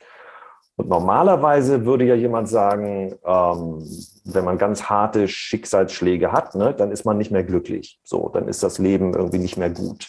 Und 0.77 0.87
normalerweise 0.87 1.83
würde 1.83 2.05
ja 2.05 2.15
jemand 2.15 2.47
sagen, 2.47 3.13
ähm, 3.25 3.83
wenn 4.23 4.45
man 4.45 4.57
ganz 4.57 4.83
harte 4.83 5.27
Schicksalsschläge 5.27 6.31
hat, 6.31 6.55
ne, 6.55 6.73
dann 6.73 6.93
ist 6.93 7.03
man 7.03 7.17
nicht 7.17 7.29
mehr 7.29 7.43
glücklich. 7.43 7.99
So, 8.05 8.29
dann 8.29 8.47
ist 8.47 8.63
das 8.63 8.77
Leben 8.77 9.13
irgendwie 9.13 9.39
nicht 9.39 9.57
mehr 9.57 9.71
gut. 9.71 10.07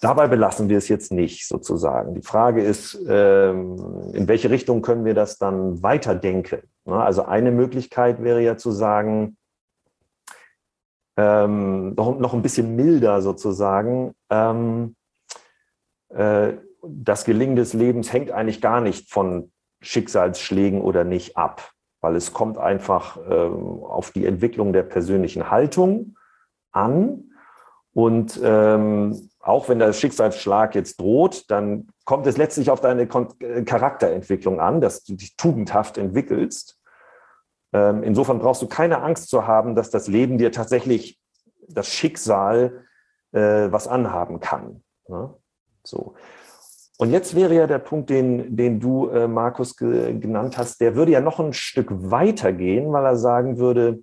Dabei 0.00 0.28
belassen 0.28 0.70
wir 0.70 0.78
es 0.78 0.88
jetzt 0.88 1.12
nicht 1.12 1.46
sozusagen. 1.46 2.14
Die 2.14 2.22
Frage 2.22 2.62
ist, 2.62 2.98
ähm, 3.06 4.12
in 4.14 4.28
welche 4.28 4.48
Richtung 4.48 4.80
können 4.80 5.04
wir 5.04 5.12
das 5.12 5.36
dann 5.36 5.82
weiterdenken? 5.82 6.62
Ne? 6.86 6.94
Also 6.94 7.26
eine 7.26 7.50
Möglichkeit 7.50 8.22
wäre 8.24 8.40
ja 8.40 8.56
zu 8.56 8.70
sagen, 8.70 9.36
ähm, 11.16 11.94
noch, 11.94 12.18
noch 12.18 12.34
ein 12.34 12.42
bisschen 12.42 12.76
milder 12.76 13.22
sozusagen. 13.22 14.14
Ähm, 14.30 14.96
äh, 16.10 16.54
das 16.82 17.24
Gelingen 17.24 17.56
des 17.56 17.72
Lebens 17.72 18.12
hängt 18.12 18.30
eigentlich 18.30 18.60
gar 18.60 18.80
nicht 18.80 19.10
von 19.10 19.50
Schicksalsschlägen 19.80 20.80
oder 20.80 21.04
nicht 21.04 21.36
ab, 21.36 21.72
weil 22.00 22.16
es 22.16 22.32
kommt 22.32 22.58
einfach 22.58 23.18
ähm, 23.28 23.82
auf 23.82 24.10
die 24.10 24.26
Entwicklung 24.26 24.72
der 24.72 24.82
persönlichen 24.82 25.50
Haltung 25.50 26.16
an. 26.72 27.30
Und 27.92 28.38
ähm, 28.42 29.30
auch 29.40 29.68
wenn 29.68 29.78
der 29.78 29.92
Schicksalsschlag 29.92 30.74
jetzt 30.74 31.00
droht, 31.00 31.50
dann 31.50 31.88
kommt 32.04 32.26
es 32.26 32.36
letztlich 32.36 32.70
auf 32.70 32.80
deine 32.80 33.02
äh, 33.02 33.62
Charakterentwicklung 33.62 34.60
an, 34.60 34.80
dass 34.80 35.04
du 35.04 35.14
dich 35.14 35.36
tugendhaft 35.36 35.96
entwickelst. 35.96 36.78
Ähm, 37.76 38.02
insofern 38.02 38.38
brauchst 38.38 38.62
du 38.62 38.68
keine 38.68 39.02
Angst 39.02 39.28
zu 39.28 39.46
haben, 39.46 39.74
dass 39.74 39.90
das 39.90 40.08
Leben 40.08 40.38
dir 40.38 40.50
tatsächlich 40.50 41.20
das 41.68 41.88
Schicksal 41.88 42.84
äh, 43.32 43.70
was 43.70 43.86
anhaben 43.86 44.40
kann. 44.40 44.82
Ne? 45.08 45.34
So. 45.84 46.14
Und 46.96 47.10
jetzt 47.10 47.34
wäre 47.34 47.54
ja 47.54 47.66
der 47.66 47.78
Punkt, 47.78 48.08
den, 48.08 48.56
den 48.56 48.80
du, 48.80 49.08
äh, 49.08 49.28
Markus, 49.28 49.76
ge 49.76 50.18
genannt 50.18 50.56
hast, 50.56 50.80
der 50.80 50.94
würde 50.94 51.12
ja 51.12 51.20
noch 51.20 51.38
ein 51.38 51.52
Stück 51.52 51.88
weiter 51.90 52.54
gehen, 52.54 52.90
weil 52.94 53.04
er 53.04 53.16
sagen 53.16 53.58
würde, 53.58 54.02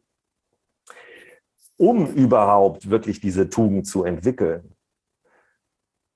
um 1.77 2.05
überhaupt 2.05 2.91
wirklich 2.91 3.21
diese 3.21 3.49
Tugend 3.49 3.87
zu 3.87 4.03
entwickeln, 4.03 4.75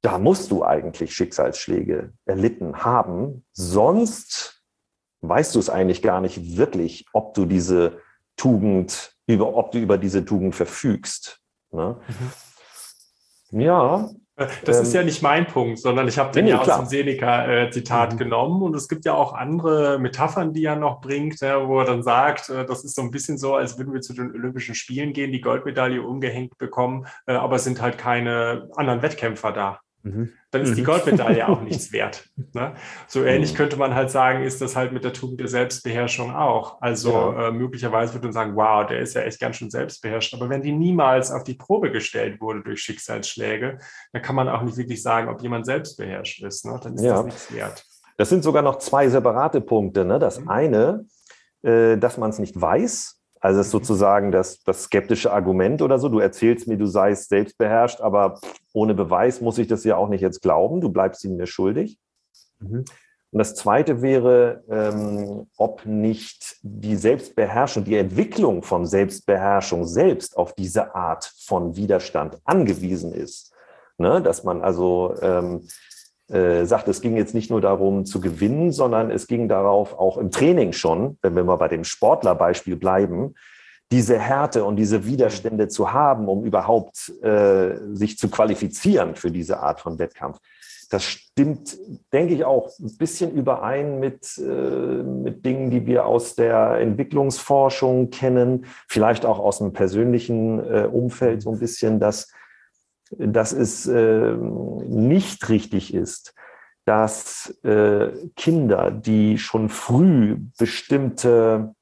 da 0.04 0.20
musst 0.20 0.52
du 0.52 0.64
eigentlich 0.64 1.16
Schicksalsschläge 1.16 2.14
erlitten 2.26 2.84
haben, 2.84 3.44
sonst 3.52 4.57
weißt 5.22 5.56
du 5.56 5.60
es 5.60 5.70
eigentlich 5.70 6.02
gar 6.02 6.22
nicht 6.22 6.58
wirklich, 6.58 7.06
ob 7.14 7.34
du 7.34 7.46
diese 7.46 8.00
Tugend, 8.36 9.14
über, 9.26 9.56
ob 9.56 9.72
du 9.72 9.80
über 9.80 9.98
diese 9.98 10.24
Tugend 10.24 10.56
verfügst. 10.56 11.42
Ne? 11.72 11.98
Mhm. 13.52 13.60
Ja. 13.62 14.10
Das 14.36 14.78
ähm, 14.78 14.84
ist 14.84 14.94
ja 14.94 15.04
nicht 15.04 15.24
mein 15.24 15.48
Punkt, 15.48 15.80
sondern 15.80 16.08
ich 16.08 16.20
habe 16.20 16.32
den 16.32 16.46
nee, 16.46 16.52
ja 16.52 16.60
aus 16.60 16.68
dem 16.68 16.86
Seneca-Zitat 16.86 18.14
mhm. 18.14 18.18
genommen 18.18 18.62
und 18.62 18.76
es 18.76 18.88
gibt 18.88 19.04
ja 19.06 19.16
auch 19.16 19.34
andere 19.34 19.98
Metaphern, 19.98 20.54
die 20.54 20.64
er 20.64 20.76
noch 20.76 21.02
bringt, 21.02 21.40
ja, 21.42 21.68
wo 21.68 21.80
er 21.80 21.86
dann 21.86 22.04
sagt, 22.04 22.50
äh, 22.50 22.64
das 22.64 22.84
ist 22.84 22.96
so 22.96 23.02
ein 23.02 23.10
bisschen 23.10 23.40
so, 23.40 23.56
als 23.56 23.80
würden 23.80 23.94
wir 23.94 24.02
zu 24.02 24.14
den 24.14 24.32
Olympischen 24.32 24.76
Spielen 24.76 25.12
gehen, 25.12 25.32
die 25.32 25.42
Goldmedaille 25.42 26.04
umgehängt 26.04 26.56
bekommen, 26.60 27.08
äh, 27.26 27.34
aber 27.34 27.56
es 27.56 27.64
sind 27.64 27.82
halt 27.82 27.98
keine 27.98 28.70
anderen 28.76 29.02
Wettkämpfer 29.02 29.52
da. 29.52 29.80
Mhm. 30.04 30.34
Dann 30.58 30.72
ist 30.72 30.78
die 30.78 30.82
mhm. 30.82 30.86
Goldmedaille 30.86 31.48
auch 31.48 31.62
nichts 31.62 31.92
wert. 31.92 32.28
Ne? 32.54 32.74
So 33.08 33.24
ähnlich 33.24 33.54
mhm. 33.54 33.58
könnte 33.58 33.78
man 33.78 33.96
halt 33.96 34.12
sagen, 34.12 34.44
ist 34.44 34.62
das 34.62 34.76
halt 34.76 34.92
mit 34.92 35.04
der 35.04 35.14
Tugend 35.14 35.40
der 35.40 35.48
Selbstbeherrschung 35.48 36.36
auch. 36.36 36.82
Also 36.82 37.12
ja. 37.12 37.48
äh, 37.48 37.52
möglicherweise 37.52 38.14
würde 38.14 38.28
man 38.28 38.34
sagen, 38.34 38.56
wow, 38.56 38.86
der 38.86 39.00
ist 39.00 39.14
ja 39.14 39.22
echt 39.22 39.40
ganz 39.40 39.58
schön 39.58 39.70
selbstbeherrscht. 39.70 40.34
Aber 40.34 40.50
wenn 40.50 40.62
die 40.62 40.72
niemals 40.72 41.32
auf 41.32 41.44
die 41.44 41.56
Probe 41.56 41.92
gestellt 41.92 42.42
wurde 42.42 42.64
durch 42.64 42.82
Schicksalsschläge, 42.82 43.80
dann 44.14 44.22
kann 44.22 44.36
man 44.36 44.50
auch 44.50 44.62
nicht 44.62 44.78
wirklich 44.78 45.02
sagen, 45.02 45.30
ob 45.30 45.42
jemand 45.42 45.66
selbstbeherrscht 45.66 46.44
ist. 46.44 46.66
Ne? 46.66 46.80
Dann 46.82 46.96
ist 46.96 47.04
ja. 47.04 47.14
das 47.14 47.26
nichts 47.26 47.54
wert. 47.54 47.86
Das 48.18 48.30
sind 48.30 48.44
sogar 48.44 48.64
noch 48.64 48.80
zwei 48.80 49.08
separate 49.10 49.62
Punkte. 49.62 50.04
Ne? 50.04 50.20
Das 50.20 50.40
mhm. 50.40 50.50
eine, 50.50 51.06
äh, 51.62 51.98
dass 51.98 52.18
man 52.18 52.30
es 52.30 52.40
nicht 52.40 52.60
weiß 52.60 53.17
also 53.40 53.60
das 53.60 53.68
ist 53.68 53.72
sozusagen 53.72 54.32
das, 54.32 54.64
das 54.64 54.84
skeptische 54.84 55.32
Argument 55.32 55.82
oder 55.82 56.00
so. 56.00 56.10
Du 56.10 56.20
erzählst 56.20 56.68
mir, 56.68 56.78
du 56.78 56.86
seist 56.86 57.30
selbstbeherrscht, 57.30 58.02
aber 58.02 58.40
ohne 58.74 58.94
Beweis 58.94 59.42
muss 59.42 59.58
ich 59.58 59.68
das 59.68 59.84
ja 59.84 59.98
auch 59.98 60.10
nicht 60.10 60.22
jetzt 60.22 60.42
glauben. 60.42 60.82
Du 60.82 60.90
bleibst 60.90 61.24
ihm 61.24 61.36
mir 61.36 61.48
schuldig. 61.48 62.00
Mhm. 62.60 62.86
Und 63.32 63.40
das 63.40 63.56
Zweite 63.56 64.02
wäre, 64.02 64.64
ähm, 64.70 65.48
ob 65.58 65.86
nicht 65.86 66.58
die 66.62 66.96
Selbstbeherrschung, 66.96 67.84
die 67.84 67.98
Entwicklung 67.98 68.64
von 68.64 68.86
Selbstbeherrschung 68.86 69.86
selbst 69.86 70.38
auf 70.38 70.54
diese 70.54 70.96
Art 70.96 71.32
von 71.46 71.76
Widerstand 71.76 72.40
angewiesen 72.46 73.14
ist. 73.14 73.54
Ne? 73.98 74.22
Dass 74.22 74.44
man 74.44 74.62
also 74.62 75.14
ähm, 75.22 75.68
äh, 76.30 76.66
sagt, 76.66 76.88
es 76.88 77.02
ging 77.02 77.16
jetzt 77.16 77.34
nicht 77.34 77.50
nur 77.50 77.62
darum 77.62 78.06
zu 78.06 78.20
gewinnen, 78.20 78.72
sondern 78.72 79.12
es 79.12 79.28
ging 79.28 79.48
darauf 79.48 79.98
auch 79.98 80.18
im 80.18 80.32
Training 80.32 80.74
schon, 80.74 81.18
wenn 81.22 81.36
wir 81.36 81.44
mal 81.44 81.56
bei 81.56 81.68
dem 81.68 81.84
Sportlerbeispiel 81.84 82.76
bleiben, 82.76 83.34
diese 83.92 84.20
Härte 84.20 84.66
und 84.66 84.76
diese 84.76 85.06
Widerstände 85.06 85.70
zu 85.70 85.94
haben, 85.94 86.28
um 86.28 86.44
überhaupt 86.44 87.14
äh, 87.24 87.78
sich 87.94 88.18
zu 88.18 88.30
qualifizieren 88.30 89.16
für 89.16 89.32
diese 89.32 89.60
Art 89.60 89.80
von 89.80 89.98
Wettkampf. 90.00 90.40
Das 90.90 91.04
stimmt, 91.04 91.78
denke 92.14 92.34
ich, 92.34 92.46
auch 92.46 92.70
ein 92.80 92.98
bisschen 92.98 93.32
überein 93.34 94.00
mit, 94.00 94.38
äh, 94.38 94.42
mit 94.42 95.46
Dingen, 95.46 95.70
die 95.70 95.86
wir 95.86 96.06
aus 96.06 96.36
der 96.36 96.80
Entwicklungsforschung 96.80 98.10
kennen, 98.10 98.66
vielleicht 98.88 99.26
auch 99.26 99.40
aus 99.40 99.60
dem 99.60 99.74
persönlichen 99.74 100.60
äh, 100.60 100.88
Umfeld 100.92 101.42
so 101.42 101.52
ein 101.52 101.60
bisschen, 101.60 102.00
dass 102.00 102.32
dass 103.18 103.52
es 103.52 103.88
äh, 103.88 104.34
nicht 104.34 105.50
richtig 105.50 105.94
ist, 105.94 106.34
dass 106.86 107.50
äh, 107.64 108.10
Kinder, 108.36 108.92
die 108.92 109.38
schon 109.38 109.70
früh 109.70 110.38
bestimmte 110.58 111.76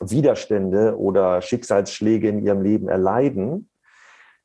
Widerstände 0.00 0.96
oder 0.98 1.42
Schicksalsschläge 1.42 2.28
in 2.28 2.44
ihrem 2.44 2.62
Leben 2.62 2.88
erleiden, 2.88 3.70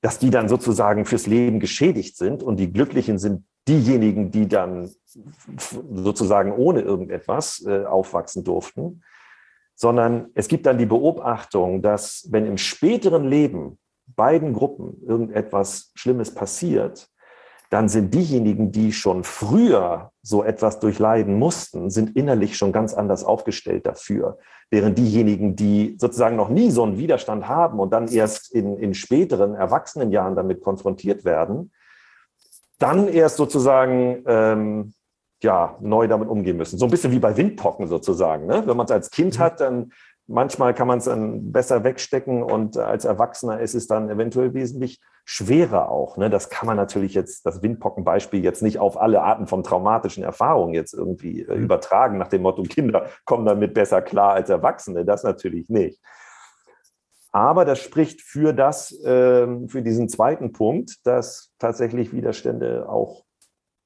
dass 0.01 0.19
die 0.19 0.29
dann 0.29 0.49
sozusagen 0.49 1.05
fürs 1.05 1.27
Leben 1.27 1.59
geschädigt 1.59 2.17
sind 2.17 2.43
und 2.43 2.57
die 2.57 2.71
Glücklichen 2.71 3.19
sind 3.19 3.45
diejenigen, 3.67 4.31
die 4.31 4.47
dann 4.47 4.89
sozusagen 5.93 6.51
ohne 6.53 6.81
irgendetwas 6.81 7.65
äh, 7.65 7.85
aufwachsen 7.85 8.43
durften, 8.43 9.03
sondern 9.75 10.29
es 10.33 10.47
gibt 10.47 10.65
dann 10.65 10.77
die 10.77 10.85
Beobachtung, 10.85 11.81
dass 11.81 12.27
wenn 12.31 12.45
im 12.45 12.57
späteren 12.57 13.25
Leben 13.25 13.77
beiden 14.07 14.53
Gruppen 14.53 15.01
irgendetwas 15.05 15.91
Schlimmes 15.95 16.33
passiert, 16.33 17.09
dann 17.69 17.89
sind 17.89 18.13
diejenigen, 18.13 18.71
die 18.71 18.93
schon 18.93 19.23
früher 19.23 20.11
so 20.21 20.43
etwas 20.43 20.79
durchleiden 20.79 21.39
mussten, 21.39 21.89
sind 21.89 22.15
innerlich 22.15 22.55
schon 22.55 22.71
ganz 22.71 22.93
anders 22.93 23.23
aufgestellt 23.23 23.87
dafür. 23.87 24.37
Während 24.69 24.99
diejenigen, 24.99 25.55
die 25.55 25.95
sozusagen 25.99 26.35
noch 26.35 26.49
nie 26.49 26.69
so 26.69 26.83
einen 26.83 26.99
Widerstand 26.99 27.47
haben 27.47 27.79
und 27.79 27.91
dann 27.91 28.07
erst 28.07 28.53
in, 28.53 28.77
in 28.77 28.93
späteren 28.93 29.55
Erwachsenenjahren 29.55 30.35
damit 30.35 30.61
konfrontiert 30.61 31.25
werden, 31.25 31.71
dann 32.77 33.07
erst 33.07 33.37
sozusagen 33.37 34.23
ähm, 34.27 34.93
ja, 35.41 35.75
neu 35.81 36.07
damit 36.07 36.29
umgehen 36.29 36.57
müssen. 36.57 36.77
So 36.77 36.85
ein 36.85 36.91
bisschen 36.91 37.11
wie 37.11 37.19
bei 37.19 37.35
Windpocken 37.35 37.87
sozusagen. 37.87 38.45
Ne? 38.45 38.63
Wenn 38.65 38.77
man 38.77 38.85
es 38.85 38.91
als 38.91 39.09
Kind 39.09 39.39
mhm. 39.39 39.43
hat, 39.43 39.59
dann 39.59 39.91
manchmal 40.27 40.73
kann 40.73 40.87
man 40.87 40.99
es 40.99 41.05
dann 41.05 41.51
besser 41.51 41.83
wegstecken 41.83 42.43
und 42.43 42.77
als 42.77 43.05
Erwachsener 43.05 43.59
ist 43.59 43.73
es 43.75 43.87
dann 43.87 44.09
eventuell 44.09 44.53
wesentlich 44.53 45.01
schwerer 45.25 45.89
auch. 45.89 46.17
Ne? 46.17 46.29
Das 46.29 46.49
kann 46.49 46.67
man 46.67 46.77
natürlich 46.77 47.13
jetzt, 47.13 47.45
das 47.45 47.61
Windpockenbeispiel 47.61 48.43
jetzt 48.43 48.61
nicht 48.61 48.79
auf 48.79 48.99
alle 48.99 49.21
Arten 49.21 49.47
von 49.47 49.63
traumatischen 49.63 50.23
Erfahrungen 50.23 50.73
jetzt 50.73 50.93
irgendwie 50.93 51.41
äh, 51.41 51.55
mhm. 51.55 51.63
übertragen, 51.63 52.17
nach 52.17 52.27
dem 52.27 52.41
Motto, 52.41 52.63
Kinder 52.63 53.07
kommen 53.25 53.45
damit 53.45 53.73
besser 53.73 54.01
klar 54.01 54.33
als 54.33 54.49
Erwachsene. 54.49 55.05
Das 55.05 55.23
natürlich 55.23 55.69
nicht. 55.69 56.01
Aber 57.31 57.65
das 57.65 57.79
spricht 57.79 58.21
für 58.21 58.53
das, 58.53 58.91
äh, 59.03 59.47
für 59.67 59.81
diesen 59.81 60.07
zweiten 60.07 60.51
Punkt, 60.51 61.05
dass 61.05 61.51
tatsächlich 61.57 62.13
Widerstände 62.13 62.87
auch 62.87 63.23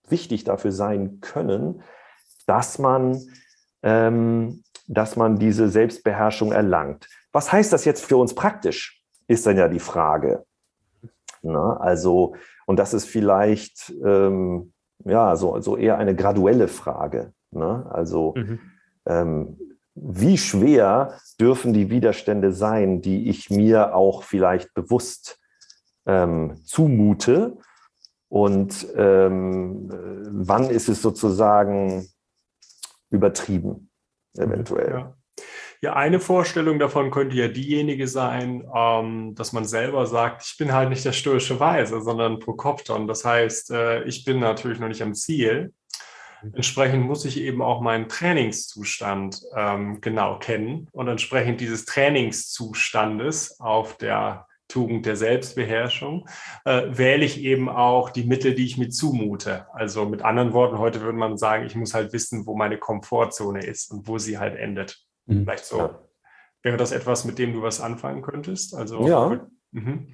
wichtig 0.09 0.43
dafür 0.43 0.71
sein 0.71 1.19
können, 1.21 1.81
dass 2.45 2.77
man, 2.77 3.21
ähm, 3.83 4.63
dass 4.87 5.15
man 5.15 5.37
diese 5.37 5.69
Selbstbeherrschung 5.69 6.51
erlangt. 6.51 7.07
Was 7.31 7.51
heißt 7.51 7.71
das 7.71 7.85
jetzt 7.85 8.05
für 8.05 8.17
uns 8.17 8.33
praktisch, 8.33 9.03
ist 9.27 9.45
dann 9.45 9.57
ja 9.57 9.67
die 9.67 9.79
Frage. 9.79 10.45
Na, 11.41 11.77
also, 11.77 12.35
und 12.65 12.79
das 12.79 12.93
ist 12.93 13.05
vielleicht 13.05 13.93
ähm, 14.03 14.73
ja, 15.05 15.35
so, 15.35 15.59
so 15.61 15.77
eher 15.77 15.97
eine 15.97 16.15
graduelle 16.15 16.67
Frage. 16.67 17.33
Ne? 17.51 17.85
Also, 17.89 18.33
mhm. 18.35 18.59
ähm, 19.05 19.59
wie 19.95 20.37
schwer 20.37 21.17
dürfen 21.39 21.73
die 21.73 21.89
Widerstände 21.89 22.51
sein, 22.51 23.01
die 23.01 23.29
ich 23.29 23.49
mir 23.49 23.95
auch 23.95 24.23
vielleicht 24.23 24.73
bewusst 24.73 25.39
ähm, 26.05 26.55
zumute 26.63 27.57
und 28.29 28.87
ähm, 28.95 29.89
wann 30.29 30.69
ist 30.69 30.89
es 30.89 31.01
sozusagen 31.01 32.07
übertrieben, 33.09 33.89
eventuell. 34.39 34.91
Ja. 34.91 35.17
ja. 35.81 35.93
eine 35.93 36.19
Vorstellung 36.19 36.79
davon 36.79 37.11
könnte 37.11 37.35
ja 37.35 37.47
diejenige 37.47 38.07
sein, 38.07 38.67
ähm, 38.73 39.35
dass 39.35 39.53
man 39.53 39.65
selber 39.65 40.05
sagt, 40.05 40.43
ich 40.45 40.57
bin 40.57 40.73
halt 40.73 40.89
nicht 40.89 41.05
der 41.05 41.13
stoische 41.13 41.59
Weise, 41.59 42.01
sondern 42.01 42.39
Prokopton. 42.39 43.07
Das 43.07 43.25
heißt, 43.25 43.71
äh, 43.71 44.03
ich 44.03 44.25
bin 44.25 44.39
natürlich 44.39 44.79
noch 44.79 44.87
nicht 44.87 45.03
am 45.03 45.13
Ziel. 45.13 45.73
Mhm. 46.41 46.53
Entsprechend 46.55 47.05
muss 47.05 47.25
ich 47.25 47.39
eben 47.39 47.61
auch 47.61 47.81
meinen 47.81 48.09
Trainingszustand 48.09 49.41
ähm, 49.55 50.01
genau 50.01 50.39
kennen 50.39 50.87
und 50.91 51.07
entsprechend 51.07 51.61
dieses 51.61 51.85
Trainingszustandes 51.85 53.59
auf 53.59 53.97
der 53.97 54.46
Tugend 54.67 55.05
der 55.05 55.15
Selbstbeherrschung, 55.15 56.27
äh, 56.65 56.83
wähle 56.89 57.25
ich 57.25 57.41
eben 57.41 57.69
auch 57.69 58.09
die 58.09 58.25
Mittel, 58.25 58.53
die 58.53 58.65
ich 58.65 58.77
mir 58.77 58.89
zumute. 58.89 59.65
Also 59.73 60.05
mit 60.05 60.21
anderen 60.23 60.53
Worten, 60.53 60.77
heute 60.77 61.01
würde 61.01 61.17
man 61.17 61.37
sagen, 61.37 61.65
ich 61.65 61.75
muss 61.75 61.93
halt 61.93 62.13
wissen, 62.13 62.45
wo 62.45 62.55
meine 62.55 62.77
Komfortzone 62.77 63.65
ist 63.65 63.91
und 63.91 64.07
wo 64.07 64.17
sie 64.17 64.37
halt 64.37 64.55
endet. 64.55 64.97
Mhm. 65.25 65.43
Vielleicht 65.43 65.65
so. 65.65 65.77
Ja. 65.77 65.99
Wäre 66.63 66.77
das 66.77 66.91
etwas, 66.91 67.23
mit 67.23 67.39
dem 67.39 67.53
du 67.53 67.61
was 67.61 67.79
anfangen 67.79 68.21
könntest? 68.21 68.75
Also 68.75 69.07
ja. 69.07 69.39
Mhm. 69.71 70.07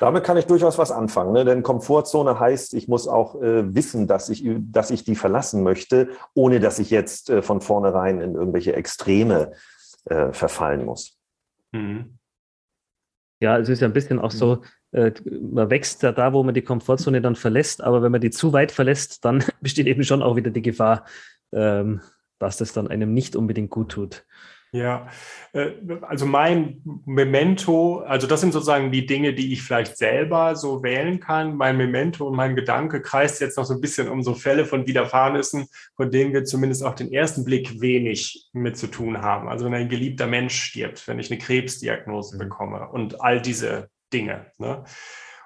Damit 0.00 0.24
kann 0.24 0.36
ich 0.36 0.46
durchaus 0.46 0.78
was 0.78 0.90
anfangen, 0.90 1.32
ne? 1.32 1.44
denn 1.44 1.62
Komfortzone 1.62 2.38
heißt, 2.38 2.74
ich 2.74 2.86
muss 2.86 3.08
auch 3.08 3.40
äh, 3.40 3.74
wissen, 3.74 4.06
dass 4.06 4.28
ich, 4.28 4.44
dass 4.58 4.90
ich 4.90 5.04
die 5.04 5.16
verlassen 5.16 5.62
möchte, 5.62 6.10
ohne 6.34 6.60
dass 6.60 6.78
ich 6.78 6.90
jetzt 6.90 7.30
äh, 7.30 7.40
von 7.40 7.60
vornherein 7.60 8.20
in 8.20 8.34
irgendwelche 8.34 8.74
Extreme 8.74 9.52
äh, 10.04 10.32
verfallen 10.32 10.84
muss. 10.84 11.18
Mhm. 11.72 12.18
Ja, 13.40 13.58
es 13.58 13.68
ist 13.68 13.80
ja 13.80 13.88
ein 13.88 13.92
bisschen 13.92 14.18
auch 14.18 14.30
so, 14.30 14.62
mhm. 14.92 14.98
äh, 14.98 15.12
man 15.30 15.70
wächst 15.70 16.02
ja 16.02 16.12
da, 16.12 16.32
wo 16.32 16.42
man 16.42 16.54
die 16.54 16.62
Komfortzone 16.62 17.20
dann 17.20 17.36
verlässt, 17.36 17.82
aber 17.82 18.02
wenn 18.02 18.12
man 18.12 18.20
die 18.20 18.30
zu 18.30 18.52
weit 18.52 18.72
verlässt, 18.72 19.24
dann 19.24 19.44
besteht 19.60 19.86
eben 19.86 20.04
schon 20.04 20.22
auch 20.22 20.36
wieder 20.36 20.50
die 20.50 20.62
Gefahr, 20.62 21.04
ähm, 21.52 22.00
dass 22.38 22.56
das 22.56 22.72
dann 22.72 22.88
einem 22.88 23.12
nicht 23.12 23.36
unbedingt 23.36 23.70
gut 23.70 23.90
tut. 23.92 24.24
Ja, 24.76 25.08
äh, 25.52 25.72
also 26.02 26.26
mein 26.26 26.82
Memento, 27.06 28.00
also 28.00 28.26
das 28.26 28.40
sind 28.40 28.52
sozusagen 28.52 28.92
die 28.92 29.06
Dinge, 29.06 29.32
die 29.32 29.52
ich 29.52 29.62
vielleicht 29.62 29.96
selber 29.96 30.54
so 30.54 30.82
wählen 30.82 31.18
kann. 31.18 31.56
Mein 31.56 31.76
Memento 31.76 32.26
und 32.26 32.36
mein 32.36 32.54
Gedanke 32.54 33.00
kreist 33.00 33.40
jetzt 33.40 33.56
noch 33.56 33.64
so 33.64 33.74
ein 33.74 33.80
bisschen 33.80 34.08
um 34.08 34.22
so 34.22 34.34
Fälle 34.34 34.66
von 34.66 34.86
Widerfahrenissen, 34.86 35.66
von 35.96 36.10
denen 36.10 36.34
wir 36.34 36.44
zumindest 36.44 36.84
auf 36.84 36.94
den 36.94 37.12
ersten 37.12 37.44
Blick 37.44 37.80
wenig 37.80 38.48
mit 38.52 38.76
zu 38.76 38.88
tun 38.88 39.22
haben. 39.22 39.48
Also 39.48 39.64
wenn 39.64 39.74
ein 39.74 39.88
geliebter 39.88 40.26
Mensch 40.26 40.54
stirbt, 40.54 41.08
wenn 41.08 41.18
ich 41.18 41.30
eine 41.30 41.40
Krebsdiagnose 41.40 42.36
mhm. 42.36 42.40
bekomme 42.40 42.88
und 42.88 43.22
all 43.22 43.40
diese 43.40 43.88
Dinge. 44.12 44.46
Ne? 44.58 44.84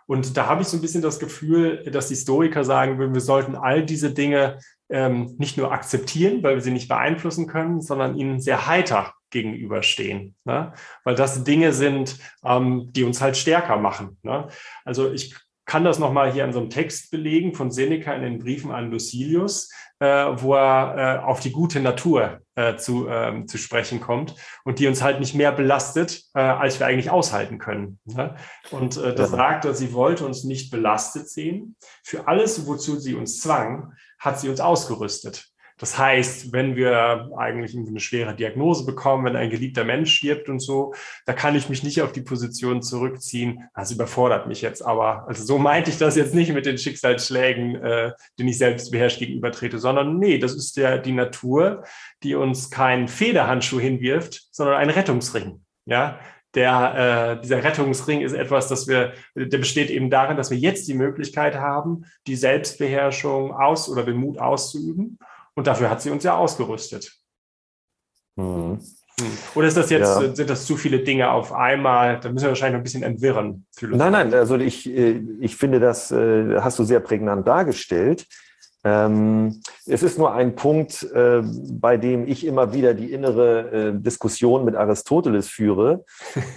Und 0.07 0.37
da 0.37 0.47
habe 0.47 0.63
ich 0.63 0.69
so 0.69 0.77
ein 0.77 0.81
bisschen 0.81 1.03
das 1.03 1.21
Gefühl, 1.21 1.85
dass 1.85 2.09
die 2.09 2.17
Stoiker 2.17 2.65
sagen 2.65 2.99
würden, 2.99 3.15
wir 3.15 3.21
sollten 3.21 3.55
all 3.55 3.85
diese 3.85 4.13
Dinge 4.13 4.59
ähm, 4.89 5.37
nicht 5.39 5.57
nur 5.57 5.71
akzeptieren, 5.71 6.43
weil 6.43 6.57
wir 6.57 6.63
sie 6.63 6.73
nicht 6.73 6.89
beeinflussen 6.89 7.47
können, 7.47 7.81
sondern 7.81 8.17
ihnen 8.17 8.41
sehr 8.41 8.67
heiter 8.67 9.15
gegenüberstehen. 9.31 10.35
Ne? 10.45 10.73
Weil 11.05 11.15
das 11.15 11.45
Dinge 11.45 11.73
sind, 11.73 12.19
ähm, 12.45 12.91
die 12.93 13.05
uns 13.05 13.21
halt 13.21 13.37
stärker 13.37 13.77
machen. 13.77 14.19
Ne? 14.23 14.49
Also 14.85 15.11
ich 15.13 15.35
kann 15.71 15.85
das 15.85 16.01
nochmal 16.01 16.33
hier 16.33 16.43
an 16.43 16.53
so 16.53 16.59
einem 16.59 16.69
Text 16.69 17.13
belegen 17.13 17.55
von 17.55 17.71
Seneca 17.71 18.13
in 18.13 18.23
den 18.23 18.39
Briefen 18.41 18.73
an 18.73 18.91
Lucilius, 18.91 19.71
äh, 20.01 20.07
wo 20.07 20.55
er 20.55 20.97
äh, 20.97 21.25
auf 21.25 21.39
die 21.39 21.53
gute 21.53 21.79
Natur 21.79 22.41
äh, 22.57 22.75
zu, 22.75 23.07
ähm, 23.07 23.47
zu 23.47 23.57
sprechen 23.57 24.01
kommt 24.01 24.35
und 24.65 24.81
die 24.81 24.89
uns 24.89 25.01
halt 25.01 25.21
nicht 25.21 25.37
mehr 25.37 25.53
belastet, 25.53 26.25
äh, 26.35 26.41
als 26.41 26.81
wir 26.81 26.87
eigentlich 26.87 27.11
aushalten 27.11 27.59
können. 27.59 28.01
Ne? 28.05 28.35
Und 28.73 28.97
äh, 28.97 29.15
das 29.15 29.31
sagt 29.31 29.65
er, 29.65 29.75
sie 29.75 29.93
wollte 29.93 30.27
uns 30.27 30.43
nicht 30.43 30.73
belastet 30.73 31.29
sehen. 31.29 31.77
Für 32.03 32.27
alles, 32.27 32.67
wozu 32.67 32.99
sie 32.99 33.15
uns 33.15 33.41
zwang, 33.41 33.93
hat 34.19 34.41
sie 34.41 34.49
uns 34.49 34.59
ausgerüstet. 34.59 35.50
Das 35.81 35.97
heißt, 35.97 36.53
wenn 36.53 36.77
wir 36.77 37.31
eigentlich 37.39 37.75
eine 37.75 38.01
schwere 38.01 38.37
Diagnose 38.37 38.85
bekommen, 38.85 39.25
wenn 39.25 39.37
ein 39.37 39.49
geliebter 39.49 39.83
Mensch 39.83 40.15
stirbt 40.15 40.51
und 40.51 40.61
so, 40.61 40.93
da 41.25 41.33
kann 41.33 41.57
ich 41.57 41.71
mich 41.71 41.83
nicht 41.83 42.03
auf 42.03 42.13
die 42.13 42.21
Position 42.21 42.83
zurückziehen. 42.83 43.65
Das 43.75 43.91
überfordert 43.91 44.47
mich 44.47 44.61
jetzt 44.61 44.85
aber. 44.85 45.27
Also 45.27 45.43
so 45.43 45.57
meinte 45.59 45.91
ich 45.91 45.97
das 45.97 46.17
jetzt 46.17 46.35
nicht 46.35 46.53
mit 46.53 46.67
den 46.67 46.77
Schicksalsschlägen, 46.77 47.77
äh, 47.77 48.13
den 48.39 48.49
ich 48.49 48.59
selbst 48.59 48.91
beherrscht 48.91 49.21
gegenübertrete, 49.21 49.79
sondern 49.79 50.19
nee, 50.19 50.37
das 50.37 50.55
ist 50.55 50.77
ja 50.77 50.99
die 50.99 51.13
Natur, 51.13 51.83
die 52.23 52.35
uns 52.35 52.71
keinen 52.71 53.09
Federhandschuh 53.09 53.81
hinwirft, 53.81 54.49
sondern 54.53 54.77
einen 54.77 54.91
Rettungsring. 54.91 55.65
Ja, 55.87 56.21
der, 56.55 57.39
äh, 57.39 57.41
dieser 57.41 57.65
Rettungsring 57.65 58.21
ist 58.21 58.35
etwas, 58.35 58.69
das 58.69 58.87
wir, 58.87 59.15
der 59.35 59.59
besteht 59.59 59.89
eben 59.89 60.11
darin, 60.11 60.37
dass 60.37 60.51
wir 60.51 60.59
jetzt 60.59 60.89
die 60.89 60.95
Möglichkeit 60.95 61.55
haben, 61.55 62.05
die 62.27 62.37
Selbstbeherrschung 62.37 63.53
aus 63.53 63.89
oder 63.89 64.03
den 64.03 64.17
Mut 64.17 64.39
auszuüben 64.39 65.19
und 65.61 65.67
dafür 65.67 65.91
hat 65.91 66.01
sie 66.01 66.09
uns 66.09 66.25
ja 66.25 66.39
ausgerüstet. 66.39 67.13
Mhm. 68.37 68.81
Hm. 69.21 69.27
Oder 69.55 69.69
ist 69.69 69.77
das 69.77 69.91
jetzt, 69.91 70.09
ja. 70.09 70.35
sind 70.35 70.49
das 70.49 70.65
zu 70.65 70.79
viele 70.79 71.01
Dinge 71.01 71.31
auf 71.31 71.53
einmal? 71.53 72.19
Da 72.19 72.31
müssen 72.31 72.45
wir 72.45 72.49
wahrscheinlich 72.49 72.73
noch 72.73 72.81
ein 72.81 72.85
bisschen 72.85 73.03
entwirren. 73.03 73.67
Nein, 73.83 74.13
nein, 74.13 74.33
also 74.33 74.57
ich, 74.57 74.89
äh, 74.89 75.21
ich 75.39 75.57
finde, 75.57 75.79
das 75.79 76.11
äh, 76.13 76.63
hast 76.63 76.79
du 76.79 76.85
sehr 76.85 77.01
prägnant 77.01 77.47
dargestellt. 77.47 78.27
Ähm, 78.85 79.61
es 79.85 80.03
ist 80.03 80.17
nur 80.17 80.33
ein 80.33 80.55
Punkt, 80.55 81.03
äh, 81.13 81.43
bei 81.43 81.99
dem 81.99 82.27
ich 82.27 82.47
immer 82.47 82.73
wieder 82.73 82.95
die 82.95 83.13
innere 83.13 83.93
Diskussion 83.93 84.65
mit 84.65 84.77
Aristoteles 84.77 85.51
führe, 85.51 86.07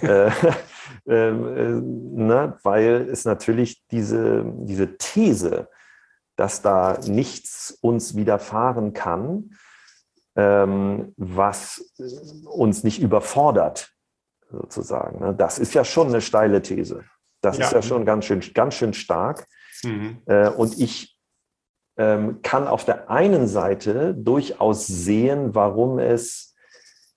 ne, 1.04 2.56
weil 2.62 3.06
es 3.12 3.26
natürlich 3.26 3.82
diese, 3.90 4.46
diese 4.60 4.96
These, 4.96 5.68
dass 6.36 6.62
da 6.62 6.98
nichts 7.06 7.76
uns 7.80 8.16
widerfahren 8.16 8.92
kann, 8.92 9.56
ähm, 10.36 11.12
was 11.16 11.92
uns 12.44 12.82
nicht 12.82 13.00
überfordert, 13.00 13.92
sozusagen. 14.50 15.20
Ne? 15.20 15.34
Das 15.34 15.58
ist 15.58 15.74
ja 15.74 15.84
schon 15.84 16.08
eine 16.08 16.20
steile 16.20 16.62
These. 16.62 17.04
Das 17.40 17.58
ja. 17.58 17.66
ist 17.66 17.72
ja 17.72 17.82
schon 17.82 18.04
ganz 18.04 18.24
schön, 18.24 18.40
ganz 18.54 18.74
schön 18.74 18.94
stark. 18.94 19.46
Mhm. 19.84 20.22
Äh, 20.26 20.48
und 20.48 20.78
ich 20.78 21.18
ähm, 21.96 22.40
kann 22.42 22.66
auf 22.66 22.84
der 22.84 23.10
einen 23.10 23.46
Seite 23.46 24.14
durchaus 24.14 24.86
sehen, 24.86 25.54
warum 25.54 25.98
es 25.98 26.54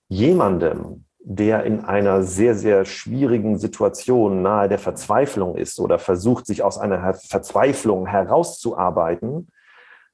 jemandem, 0.08 1.04
der 1.30 1.64
in 1.64 1.84
einer 1.84 2.22
sehr, 2.22 2.54
sehr 2.54 2.86
schwierigen 2.86 3.58
Situation 3.58 4.40
nahe 4.40 4.66
der 4.66 4.78
Verzweiflung 4.78 5.56
ist 5.56 5.78
oder 5.78 5.98
versucht, 5.98 6.46
sich 6.46 6.62
aus 6.62 6.78
einer 6.78 7.12
Verzweiflung 7.12 8.06
herauszuarbeiten, 8.06 9.48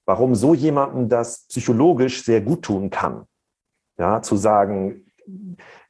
warum 0.07 0.35
so 0.35 0.55
jemandem 0.55 1.09
das 1.09 1.47
psychologisch 1.47 2.25
sehr 2.25 2.41
gut 2.41 2.63
tun 2.63 2.91
kann. 2.91 3.27
Ja, 3.97 4.23
zu 4.23 4.35
sagen, 4.35 5.05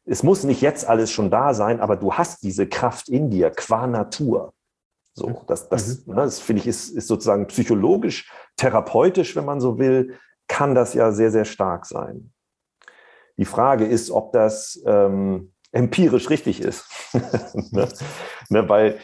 es 0.05 0.23
muss 0.23 0.45
nicht 0.45 0.61
jetzt 0.61 0.87
alles 0.87 1.11
schon 1.11 1.31
da 1.31 1.55
sein, 1.55 1.81
aber 1.81 1.97
du 1.97 2.13
hast 2.13 2.43
diese 2.43 2.67
Kraft 2.67 3.09
in 3.09 3.31
dir 3.31 3.51
qua 3.51 3.87
Natur. 3.87 4.53
So, 5.15 5.43
das, 5.47 5.71
das, 5.71 6.05
mhm. 6.05 6.17
ne, 6.17 6.21
das 6.21 6.39
finde 6.39 6.61
ich, 6.61 6.67
ist, 6.67 6.91
ist 6.91 7.09
sozusagen 7.09 7.47
psychologisch, 7.47 8.31
therapeutisch, 8.57 9.35
wenn 9.37 9.47
man 9.47 9.59
so 9.59 9.79
will, 9.79 10.19
kann 10.49 10.75
das 10.75 10.93
ja 10.93 11.13
sehr, 11.13 11.31
sehr 11.31 11.47
stark 11.47 11.87
sein. 11.87 12.34
Die 13.37 13.45
Frage 13.45 13.85
ist, 13.85 14.11
ob 14.11 14.33
das 14.33 14.83
ähm, 14.87 15.53
empirisch 15.73 16.31
richtig 16.31 16.61
ist. 16.61 16.87
ne? 17.73 17.89
ne? 18.49 18.69
Weil, 18.69 18.99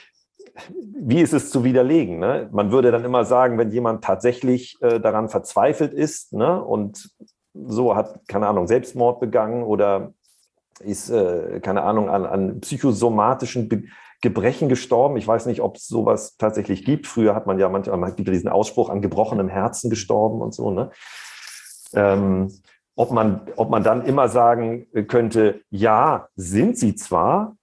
wie 0.95 1.21
ist 1.21 1.33
es 1.33 1.51
zu 1.51 1.65
widerlegen? 1.65 2.19
Ne? 2.19 2.49
Man 2.53 2.71
würde 2.71 2.91
dann 2.91 3.05
immer 3.05 3.25
sagen, 3.25 3.59
wenn 3.59 3.71
jemand 3.71 4.05
tatsächlich 4.05 4.77
äh, 4.81 5.01
daran 5.01 5.29
verzweifelt 5.29 5.93
ist 5.93 6.33
ne? 6.33 6.63
und 6.63 7.11
so 7.55 7.97
hat, 7.97 8.21
keine 8.29 8.47
Ahnung, 8.47 8.67
Selbstmord 8.67 9.21
begangen 9.21 9.65
oder 9.65 10.13
ist, 10.81 11.11
äh, 11.11 11.61
keine 11.61 11.83
Ahnung, 11.83 12.09
an, 12.09 12.25
an 12.25 12.61
psychosomatischen 12.61 13.69
Be 13.69 13.83
Gebrechen 14.23 14.69
gestorben. 14.69 15.17
Ich 15.17 15.27
weiß 15.27 15.47
nicht, 15.47 15.63
ob 15.63 15.77
es 15.77 15.87
sowas 15.89 16.37
tatsächlich 16.37 16.85
gibt. 16.85 17.07
Früher 17.07 17.35
hat 17.35 17.47
man 17.47 17.59
ja 17.59 17.71
manchmal, 17.71 17.97
man 17.97 18.15
gibt 18.15 18.29
diesen 18.29 18.51
Ausspruch, 18.51 18.91
an 18.91 19.01
gebrochenem 19.01 19.49
Herzen 19.49 19.89
gestorben 19.89 20.43
und 20.43 20.53
so. 20.53 20.71
Ne? 20.71 20.91
Ähm, 21.95 22.53
ob, 23.01 23.13
man, 23.13 23.41
ob 23.57 23.71
man 23.71 23.83
dann 23.83 24.05
immer 24.05 24.29
sagen 24.29 24.87
könnte, 25.09 25.63
ja, 25.71 26.29
sind 26.37 26.77
sie 26.77 26.95
zwar, 26.97 27.57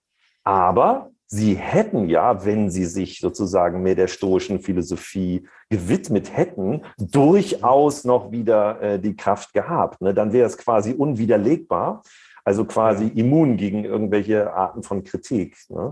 aber 0.43 1.12
sie 1.28 1.54
hätten 1.54 2.10
ja, 2.10 2.43
wenn 2.43 2.71
sie 2.71 2.86
sich 2.86 3.19
sozusagen 3.19 3.84
mehr 3.84 3.93
der 3.93 4.08
stoischen 4.08 4.60
Philosophie 4.60 5.47
gewidmet 5.69 6.36
hätten, 6.36 6.82
durchaus 6.97 8.04
noch 8.04 8.32
wieder 8.32 8.82
äh, 8.82 9.00
die 9.00 9.15
Kraft 9.15 9.54
gehabt. 9.54 10.02
Ne? 10.02 10.15
Dann 10.15 10.34
wäre 10.34 10.47
es 10.47 10.58
quasi 10.58 10.93
unwiderlegbar, 10.93 12.02
also 12.43 12.65
quasi 12.65 13.06
immun 13.08 13.58
gegen 13.58 13.86
irgendwelche 13.86 14.52
Arten 14.52 14.82
von 14.82 15.04
Kritik. 15.04 15.56
Ne? 15.69 15.91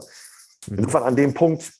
Mhm. 0.65 0.77
Insofern 0.79 1.03
an 1.03 1.15
dem 1.15 1.36
Punkt, 1.36 1.71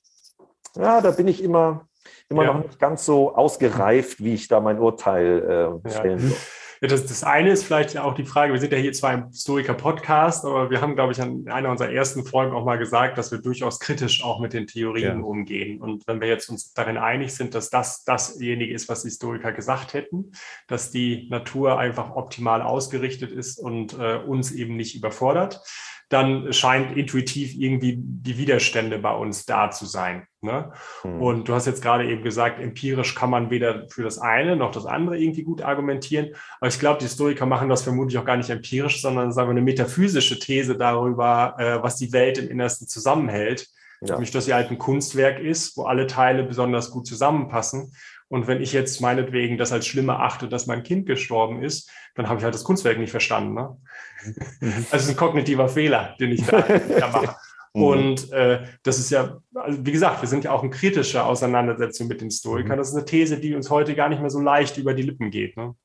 ja, 0.76 1.02
da 1.02 1.10
bin 1.10 1.28
ich 1.28 1.42
immer, 1.42 1.88
immer 2.30 2.44
ja. 2.44 2.54
noch 2.54 2.64
nicht 2.64 2.78
ganz 2.78 3.06
so 3.06 3.36
ausgereift, 3.36 4.24
wie 4.24 4.36
ich 4.36 4.48
da 4.48 4.60
mein 4.60 4.78
Urteil 4.78 5.82
äh, 5.84 5.90
stellen 5.90 6.20
soll. 6.20 6.38
Ja, 6.82 6.88
das, 6.88 7.06
das 7.06 7.24
eine 7.24 7.52
ist 7.52 7.64
vielleicht 7.64 7.98
auch 7.98 8.14
die 8.14 8.26
Frage, 8.26 8.54
wir 8.54 8.60
sind 8.60 8.74
ja 8.74 8.78
hier 8.78 8.94
zwar 8.94 9.14
im 9.14 9.32
Stoiker-Podcast, 9.32 10.46
aber 10.46 10.70
wir 10.70 10.82
haben, 10.82 10.96
glaube 10.96 11.14
ich, 11.14 11.22
an 11.22 11.48
einer 11.48 11.70
unserer 11.70 11.92
ersten 11.92 12.26
Folgen 12.26 12.54
auch 12.54 12.66
mal 12.66 12.78
gesagt, 12.78 13.18
dass 13.18 13.32
wir 13.32 13.40
durchaus 13.40 13.80
kritisch 13.80 14.24
auch 14.24 14.40
mit 14.40 14.54
den 14.54 14.68
Theorien 14.68 15.20
ja. 15.20 15.26
umgehen. 15.26 15.82
Und 15.82 16.06
wenn 16.08 16.20
wir 16.20 16.28
jetzt 16.28 16.50
uns 16.50 16.74
darin 16.74 16.98
einig 16.98 17.34
sind, 17.34 17.56
dass 17.56 17.70
das 17.70 18.04
dasjenige 18.04 18.74
ist, 18.74 18.90
was 18.90 19.04
die 19.04 19.10
Stoiker 19.10 19.52
gesagt 19.54 19.94
hätten, 19.94 20.32
dass 20.68 20.92
die 20.92 21.28
Natur 21.30 21.80
einfach 21.80 22.16
optimal 22.16 22.62
ausgerichtet 22.62 23.32
ist 23.32 23.58
und 23.58 23.98
äh, 23.98 24.18
uns 24.18 24.52
eben 24.52 24.76
nicht 24.76 24.96
überfordert, 24.96 25.62
dann 26.10 26.54
scheint 26.54 26.96
intuitiv 26.96 27.56
irgendwie 27.56 27.96
die 27.98 28.38
Widerstände 28.38 29.00
bei 29.00 29.14
uns 29.14 29.46
da 29.46 29.72
zu 29.72 29.86
sein. 29.86 30.28
Ne? 30.42 30.72
Mhm. 31.04 31.22
Und 31.22 31.48
du 31.48 31.54
hast 31.54 31.66
jetzt 31.66 31.82
gerade 31.82 32.08
eben 32.10 32.24
gesagt, 32.24 32.60
empirisch 32.60 33.16
kann 33.16 33.30
man 33.30 33.50
weder 33.50 33.88
für 33.90 34.04
das 34.04 34.20
eine 34.20 34.56
noch 34.56 34.72
das 34.72 34.86
andere 34.86 35.18
irgendwie 35.18 35.44
gut 35.44 35.62
argumentieren. 35.62 36.36
Aber 36.60 36.68
ich 36.68 36.80
glaube, 36.80 37.00
die 37.00 37.06
Historiker 37.06 37.46
machen 37.46 37.70
das 37.70 37.82
vermutlich 37.82 38.18
auch 38.20 38.26
gar 38.26 38.38
nicht 38.38 38.50
empirisch, 38.50 39.02
sondern 39.02 39.32
sagen 39.32 39.50
wir 39.50 39.52
eine 39.52 39.62
metaphysische 39.62 40.40
These 40.40 40.78
darüber, 40.78 41.56
äh, 41.58 41.82
was 41.82 41.98
die 41.98 42.14
Welt 42.14 42.38
im 42.38 42.50
Innersten 42.50 42.88
zusammenhält. 42.88 43.68
Ja. 44.02 44.14
Nämlich, 44.14 44.32
dass 44.32 44.46
sie 44.46 44.54
halt 44.54 44.70
ein 44.70 44.78
Kunstwerk 44.78 45.40
ist, 45.40 45.78
wo 45.78 45.84
alle 45.84 46.06
Teile 46.06 46.44
besonders 46.44 46.92
gut 46.92 47.08
zusammenpassen. 47.08 47.94
Und 48.28 48.48
wenn 48.48 48.62
ich 48.62 48.74
jetzt 48.74 49.02
meinetwegen 49.02 49.58
das 49.58 49.72
als 49.72 49.88
schlimmer 49.88 50.20
achte, 50.20 50.48
dass 50.50 50.68
mein 50.68 50.84
Kind 50.84 51.06
gestorben 51.06 51.64
ist, 51.64 51.90
dann 52.16 52.28
habe 52.28 52.40
ich 52.40 52.44
halt 52.44 52.56
das 52.56 52.64
Kunstwerk 52.64 52.98
nicht 52.98 53.12
verstanden. 53.12 53.54
Ne? 53.54 53.78
Also 54.92 55.12
ein 55.12 55.18
kognitiver 55.18 55.68
Fehler, 55.68 56.16
den 56.20 56.32
ich 56.32 56.46
da, 56.46 56.62
da 56.62 57.08
mache. 57.10 57.36
Mhm. 57.76 57.84
Und 57.84 58.32
äh, 58.32 58.64
das 58.84 59.00
ist 59.00 59.10
ja, 59.10 59.42
also 59.54 59.86
wie 59.86 59.92
gesagt, 59.92 60.22
wir 60.22 60.30
sind 60.30 60.46
ja 60.46 60.52
auch 60.52 60.64
in 60.64 60.72
kritischer 60.72 61.26
Auseinandersetzung 61.26 62.08
mit 62.08 62.22
den 62.22 62.32
Stoikern. 62.32 62.78
Mhm. 62.78 62.78
Das 62.78 62.88
ist 62.88 62.96
eine 62.96 63.04
These, 63.04 63.38
die 63.38 63.54
uns 63.54 63.70
heute 63.70 63.96
gar 63.96 64.08
nicht 64.08 64.22
mehr 64.22 64.30
so 64.30 64.40
leicht 64.40 64.78
über 64.78 64.94
die 64.94 65.04
Lippen 65.04 65.30
geht. 65.30 65.58
Ne? 65.58 65.76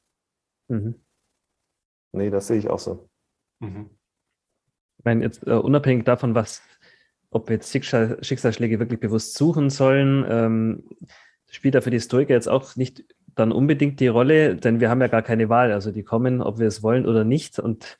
Mhm. 0.68 0.94
Nee, 2.12 2.30
das 2.30 2.46
sehe 2.46 2.58
ich 2.58 2.70
auch 2.70 2.78
so. 2.78 3.08
Mhm. 3.58 3.90
Ich 4.98 5.04
meine, 5.04 5.24
jetzt 5.24 5.44
uh, 5.46 5.58
unabhängig 5.58 6.04
davon, 6.04 6.36
was, 6.36 6.62
ob 7.30 7.50
jetzt 7.50 7.72
Schicksal, 7.72 8.18
Schicksalsschläge 8.22 8.78
wirklich 8.78 9.00
bewusst 9.00 9.34
suchen 9.34 9.68
sollen, 9.68 10.24
ähm, 10.28 10.84
spielt 11.50 11.74
da 11.74 11.80
für 11.80 11.90
die 11.90 12.00
Stoiker 12.00 12.34
jetzt 12.34 12.48
auch 12.48 12.76
nicht 12.76 13.04
dann 13.34 13.50
unbedingt 13.50 13.98
die 14.00 14.08
Rolle, 14.08 14.56
denn 14.56 14.80
wir 14.80 14.90
haben 14.90 15.00
ja 15.00 15.08
gar 15.08 15.22
keine 15.22 15.48
Wahl. 15.48 15.72
Also 15.72 15.90
die 15.90 16.04
kommen, 16.04 16.42
ob 16.42 16.58
wir 16.58 16.68
es 16.68 16.82
wollen 16.82 17.06
oder 17.06 17.24
nicht. 17.24 17.58
Und 17.58 17.98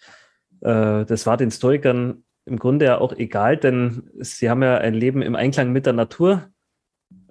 äh, 0.61 1.05
das 1.05 1.27
war 1.27 1.37
den 1.37 1.51
Stoikern 1.51 2.25
im 2.45 2.59
Grunde 2.59 2.87
ja 2.87 2.99
auch 2.99 3.13
egal, 3.13 3.57
denn 3.57 4.11
sie 4.19 4.51
haben 4.51 4.63
ja 4.63 4.79
ein 4.79 4.95
Leben 4.95 5.23
im 5.23 5.37
Einklang 5.37 5.73
mit 5.73 5.87
der 5.87 5.93
Natur 5.93 6.49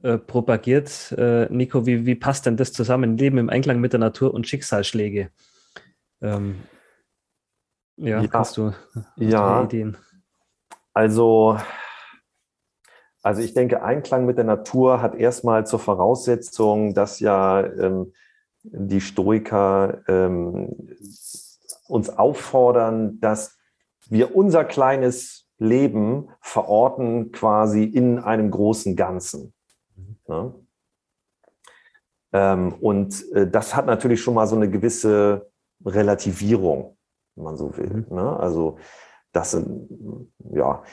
äh, 0.02 0.18
propagiert. 0.18 1.12
Äh, 1.18 1.48
Nico, 1.50 1.86
wie, 1.86 2.06
wie 2.06 2.16
passt 2.16 2.46
denn 2.46 2.58
das 2.58 2.72
zusammen? 2.72 3.18
Leben 3.18 3.38
im 3.38 3.50
Einklang 3.50 3.80
mit 3.80 3.94
der 3.94 4.00
Natur 4.00 4.34
und 4.34 4.48
Schicksalsschläge? 4.48 5.30
Ähm, 6.22 6.56
ja, 7.98 8.22
ja, 8.22 8.30
hast 8.32 8.56
du, 8.56 8.72
hast 8.72 9.08
ja, 9.18 9.64
Ideen? 9.64 9.98
Also, 10.94 11.58
also 13.22 13.42
ich 13.42 13.54
denke, 13.54 13.84
Einklang 13.84 14.26
mit 14.26 14.38
der 14.38 14.46
Natur 14.46 15.02
hat 15.02 15.16
erstmal 15.16 15.66
zur 15.66 15.80
Voraussetzung, 15.80 16.94
dass 16.94 17.20
ja 17.20 17.66
ähm, 17.66 18.14
die 18.64 19.02
Stoiker 19.02 20.02
ähm, 20.08 20.76
uns 21.90 22.10
auffordern, 22.10 23.20
dass 23.20 23.58
wir 24.10 24.36
unser 24.36 24.66
kleines 24.66 25.48
Leben 25.58 26.30
verorten 26.42 27.32
quasi 27.32 27.84
in 27.84 28.20
einem 28.20 28.50
großen 28.50 28.96
Ganzen. 28.96 29.54
Ja? 30.28 30.54
Ähm, 32.32 32.74
und 32.80 33.30
äh, 33.34 33.50
das 33.50 33.76
hat 33.76 33.86
natürlich 33.86 34.22
schon 34.22 34.36
mal 34.36 34.48
so 34.48 34.56
eine 34.56 34.70
gewisse 34.70 35.52
Relativierung, 35.84 36.98
wenn 37.36 37.44
man 37.44 37.58
so 37.58 37.76
will. 37.76 38.06
Mhm. 38.10 38.16
Ne? 38.16 38.40
Also 38.40 38.78
das 39.32 39.52
sind, 39.52 39.90
ja, 40.52 40.84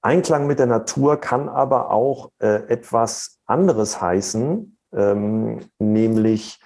Einklang 0.00 0.46
mit 0.46 0.60
der 0.60 0.66
Natur 0.66 1.20
kann 1.20 1.48
aber 1.48 1.90
auch 1.90 2.30
äh, 2.38 2.68
etwas 2.68 3.40
anderes 3.46 4.00
heißen, 4.00 4.78
ähm, 4.92 5.60
nämlich 5.78 6.60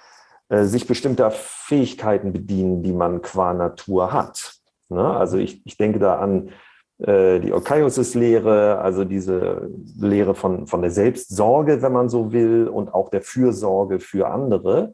äh, 0.49 0.65
sich 0.65 0.87
bestimmter 0.87 1.31
Fähigkeiten 1.73 2.35
bedienen, 2.35 2.83
die 2.83 2.93
man 2.93 3.23
qua 3.23 3.55
Natur 3.55 4.13
hat. 4.13 4.57
Ne? 4.91 5.03
Also 5.03 5.39
ich, 5.39 5.63
ich 5.65 5.79
denke 5.79 5.99
da 5.99 6.19
an 6.19 6.51
äh, 6.99 7.41
die 7.41 7.51
Okaios-Lehre, 7.51 8.79
also 8.79 9.07
diese 9.07 9.71
Lehre 9.99 10.35
von, 10.35 10.67
von 10.67 10.83
der 10.83 10.91
Selbstsorge, 10.91 11.81
wenn 11.81 11.93
man 11.93 12.11
so 12.11 12.31
will, 12.31 12.69
und 12.69 12.93
auch 12.93 13.09
der 13.09 13.23
Fürsorge 13.23 14.01
für 14.01 14.29
andere, 14.29 14.93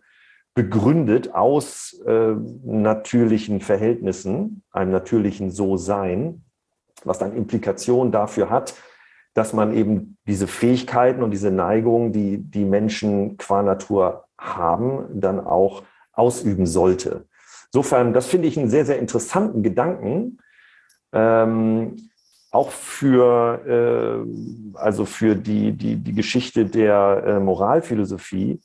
begründet 0.54 1.34
aus 1.34 2.00
äh, 2.06 2.36
natürlichen 2.64 3.60
Verhältnissen, 3.60 4.62
einem 4.70 4.92
natürlichen 4.92 5.50
So-Sein, 5.50 6.44
was 7.02 7.18
dann 7.18 7.34
Implikationen 7.34 8.12
dafür 8.12 8.50
hat, 8.50 8.74
dass 9.34 9.52
man 9.52 9.74
eben 9.74 10.16
diese 10.28 10.46
Fähigkeiten 10.46 11.24
und 11.24 11.32
diese 11.32 11.50
Neigungen, 11.50 12.12
die 12.12 12.38
die 12.38 12.64
Menschen 12.64 13.36
qua 13.36 13.64
Natur 13.64 14.26
haben, 14.38 15.06
dann 15.20 15.40
auch 15.44 15.82
ausüben 16.18 16.66
sollte. 16.66 17.26
Insofern, 17.72 18.12
das 18.12 18.26
finde 18.26 18.48
ich 18.48 18.58
einen 18.58 18.70
sehr, 18.70 18.84
sehr 18.84 18.98
interessanten 18.98 19.62
Gedanken. 19.62 20.38
Ähm, 21.12 22.10
auch 22.50 22.70
für, 22.70 24.24
äh, 24.74 24.78
also 24.78 25.04
für 25.04 25.36
die, 25.36 25.72
die, 25.72 25.96
die 25.96 26.14
Geschichte 26.14 26.64
der 26.64 27.22
äh, 27.26 27.40
Moralphilosophie, 27.40 28.60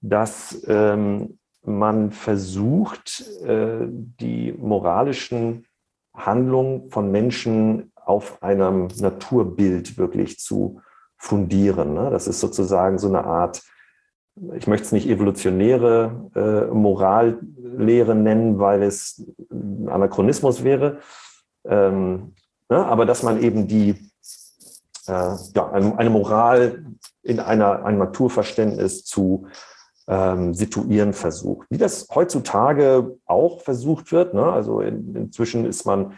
dass 0.00 0.64
ähm, 0.66 1.38
man 1.62 2.12
versucht, 2.12 3.22
äh, 3.44 3.86
die 3.86 4.54
moralischen 4.58 5.66
Handlungen 6.14 6.90
von 6.90 7.10
Menschen 7.10 7.92
auf 7.94 8.42
einem 8.42 8.88
Naturbild 8.98 9.98
wirklich 9.98 10.38
zu 10.38 10.80
fundieren. 11.16 11.94
Ne? 11.94 12.08
Das 12.10 12.26
ist 12.26 12.40
sozusagen 12.40 12.98
so 12.98 13.08
eine 13.08 13.24
Art 13.24 13.62
ich 14.56 14.66
möchte 14.66 14.86
es 14.86 14.92
nicht 14.92 15.08
evolutionäre 15.08 16.30
äh, 16.34 16.74
Morallehre 16.74 18.14
nennen, 18.14 18.58
weil 18.58 18.82
es 18.82 19.24
ein 19.50 19.88
Anachronismus 19.88 20.64
wäre, 20.64 20.98
ähm, 21.64 22.32
ne, 22.68 22.84
aber 22.84 23.06
dass 23.06 23.22
man 23.22 23.42
eben 23.42 23.66
die, 23.66 23.90
äh, 25.06 25.34
ja, 25.54 25.70
eine, 25.70 26.10
Moral 26.10 26.84
in 27.22 27.40
einer, 27.40 27.84
einem 27.84 27.98
Naturverständnis 27.98 29.04
zu 29.04 29.46
ähm, 30.08 30.54
situieren 30.54 31.12
versucht. 31.12 31.66
Wie 31.70 31.78
das 31.78 32.08
heutzutage 32.14 33.16
auch 33.26 33.60
versucht 33.60 34.10
wird, 34.10 34.34
ne? 34.34 34.44
also 34.44 34.80
in, 34.80 35.14
inzwischen 35.14 35.66
ist 35.66 35.84
man 35.84 36.14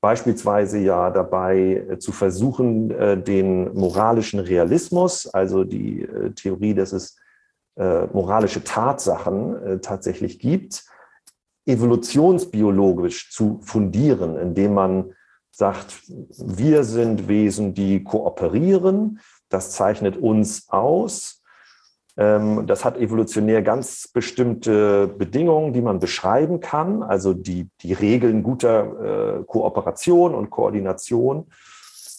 beispielsweise 0.00 0.78
ja 0.78 1.10
dabei 1.10 1.86
äh, 1.90 1.98
zu 1.98 2.12
versuchen, 2.12 2.90
äh, 2.90 3.20
den 3.20 3.74
moralischen 3.74 4.40
Realismus, 4.40 5.26
also 5.26 5.64
die 5.64 6.02
äh, 6.02 6.30
Theorie, 6.30 6.74
dass 6.74 6.92
es 6.92 7.16
äh, 7.78 8.06
moralische 8.12 8.64
Tatsachen 8.64 9.62
äh, 9.62 9.78
tatsächlich 9.78 10.38
gibt, 10.38 10.84
evolutionsbiologisch 11.66 13.30
zu 13.30 13.60
fundieren, 13.62 14.36
indem 14.36 14.74
man 14.74 15.12
sagt, 15.50 16.02
wir 16.08 16.84
sind 16.84 17.28
Wesen, 17.28 17.74
die 17.74 18.02
kooperieren, 18.04 19.20
das 19.48 19.72
zeichnet 19.72 20.16
uns 20.16 20.68
aus. 20.70 21.42
Ähm, 22.16 22.66
das 22.66 22.84
hat 22.84 22.96
evolutionär 22.98 23.62
ganz 23.62 24.08
bestimmte 24.08 25.08
Bedingungen, 25.08 25.72
die 25.72 25.82
man 25.82 26.00
beschreiben 26.00 26.60
kann, 26.60 27.02
also 27.02 27.34
die, 27.34 27.68
die 27.82 27.92
Regeln 27.92 28.42
guter 28.42 29.40
äh, 29.40 29.44
Kooperation 29.44 30.34
und 30.34 30.50
Koordination. 30.50 31.46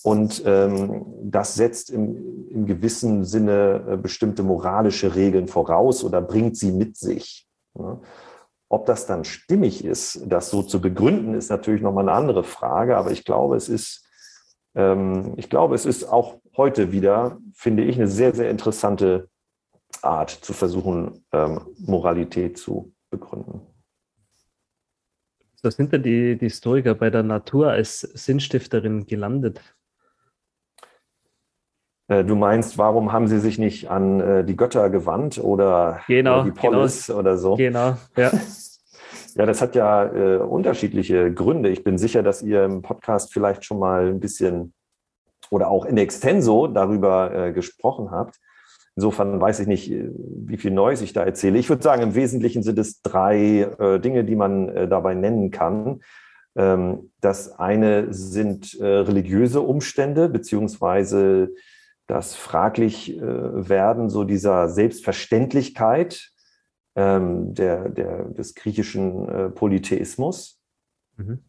Und 0.09 0.41
ähm, 0.47 1.05
das 1.21 1.53
setzt 1.53 1.91
im, 1.91 2.49
im 2.49 2.65
gewissen 2.65 3.25
Sinne 3.25 3.85
äh, 3.87 3.95
bestimmte 3.95 4.41
moralische 4.41 5.13
Regeln 5.13 5.47
voraus 5.47 6.03
oder 6.03 6.19
bringt 6.19 6.57
sie 6.57 6.71
mit 6.71 6.97
sich. 6.97 7.47
Ne? 7.75 8.01
Ob 8.69 8.87
das 8.87 9.05
dann 9.05 9.23
stimmig 9.23 9.85
ist, 9.85 10.23
das 10.25 10.49
so 10.49 10.63
zu 10.63 10.81
begründen, 10.81 11.35
ist 11.35 11.51
natürlich 11.51 11.83
nochmal 11.83 12.09
eine 12.09 12.17
andere 12.17 12.43
Frage. 12.43 12.97
Aber 12.97 13.11
ich 13.11 13.23
glaube, 13.23 13.55
es 13.55 13.69
ist, 13.69 14.03
ähm, 14.73 15.35
ich 15.37 15.47
glaube, 15.47 15.75
es 15.75 15.85
ist 15.85 16.05
auch 16.05 16.39
heute 16.57 16.91
wieder, 16.91 17.37
finde 17.53 17.83
ich, 17.83 17.95
eine 17.97 18.07
sehr, 18.07 18.33
sehr 18.33 18.49
interessante 18.49 19.29
Art 20.01 20.31
zu 20.31 20.53
versuchen, 20.53 21.23
ähm, 21.31 21.61
Moralität 21.77 22.57
zu 22.57 22.93
begründen. 23.11 23.61
Da 25.61 25.69
sind 25.69 25.93
denn 25.93 26.01
die, 26.01 26.35
die 26.35 26.49
Stoiker 26.49 26.95
bei 26.95 27.11
der 27.11 27.21
Natur 27.21 27.69
als 27.69 27.99
Sinnstifterin 27.99 29.05
gelandet? 29.05 29.61
Äh, 32.09 32.25
du 32.25 32.35
meinst, 32.35 32.77
warum 32.77 33.13
haben 33.13 33.27
sie 33.27 33.39
sich 33.39 33.57
nicht 33.57 33.89
an 33.89 34.19
äh, 34.19 34.43
die 34.43 34.57
Götter 34.57 34.89
gewandt 34.89 35.37
oder, 35.37 36.01
genau, 36.07 36.43
die 36.43 36.51
Polis 36.51 37.07
genau, 37.07 37.19
oder 37.19 37.37
so? 37.37 37.55
Genau, 37.55 37.95
ja. 38.17 38.31
Ja, 39.35 39.45
das 39.45 39.61
hat 39.61 39.75
ja 39.75 40.05
äh, 40.05 40.37
unterschiedliche 40.37 41.31
Gründe. 41.31 41.69
Ich 41.69 41.83
bin 41.83 41.97
sicher, 41.97 42.23
dass 42.23 42.41
ihr 42.41 42.65
im 42.65 42.81
Podcast 42.81 43.31
vielleicht 43.31 43.63
schon 43.63 43.79
mal 43.79 44.07
ein 44.07 44.19
bisschen 44.19 44.73
oder 45.51 45.69
auch 45.69 45.85
in 45.85 45.97
extenso 45.97 46.67
darüber 46.67 47.33
äh, 47.33 47.53
gesprochen 47.53 48.11
habt. 48.11 48.37
Insofern 48.95 49.39
weiß 49.39 49.61
ich 49.61 49.67
nicht, 49.67 49.93
wie 49.93 50.57
viel 50.57 50.71
Neues 50.71 51.01
ich 51.01 51.13
da 51.13 51.23
erzähle. 51.23 51.59
Ich 51.59 51.69
würde 51.69 51.83
sagen, 51.83 52.01
im 52.01 52.15
Wesentlichen 52.15 52.63
sind 52.63 52.77
es 52.79 53.01
drei 53.01 53.69
äh, 53.79 53.99
Dinge, 53.99 54.25
die 54.25 54.35
man 54.35 54.67
äh, 54.69 54.87
dabei 54.89 55.13
nennen 55.13 55.51
kann. 55.51 56.01
Ähm, 56.57 57.11
das 57.21 57.59
eine 57.59 58.11
sind 58.11 58.77
religiöse 58.81 59.61
Umstände, 59.61 60.27
beziehungsweise 60.27 61.51
das 62.09 62.35
fraglich 62.35 63.15
äh, 63.15 63.69
werden 63.69 64.09
so 64.09 64.23
dieser 64.23 64.67
Selbstverständlichkeit 64.67 66.31
ähm, 66.95 67.53
der, 67.53 67.87
der, 67.89 68.29
des 68.29 68.55
griechischen 68.55 69.29
äh, 69.29 69.49
Polytheismus. 69.51 70.59
Mhm. 71.17 71.43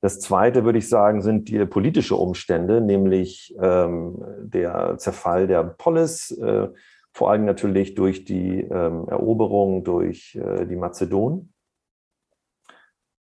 Das 0.00 0.18
zweite, 0.18 0.64
würde 0.64 0.80
ich 0.80 0.88
sagen, 0.88 1.22
sind 1.22 1.48
die 1.48 1.64
politische 1.66 2.16
Umstände, 2.16 2.80
nämlich 2.80 3.54
ähm, 3.60 4.22
der 4.40 4.98
Zerfall 4.98 5.46
der 5.46 5.62
Polis, 5.62 6.32
äh, 6.32 6.68
vor 7.12 7.30
allem 7.30 7.44
natürlich 7.44 7.94
durch 7.94 8.24
die 8.24 8.62
ähm, 8.62 9.06
Eroberung 9.08 9.84
durch 9.84 10.34
äh, 10.34 10.66
die 10.66 10.76
Mazedonen. 10.76 11.54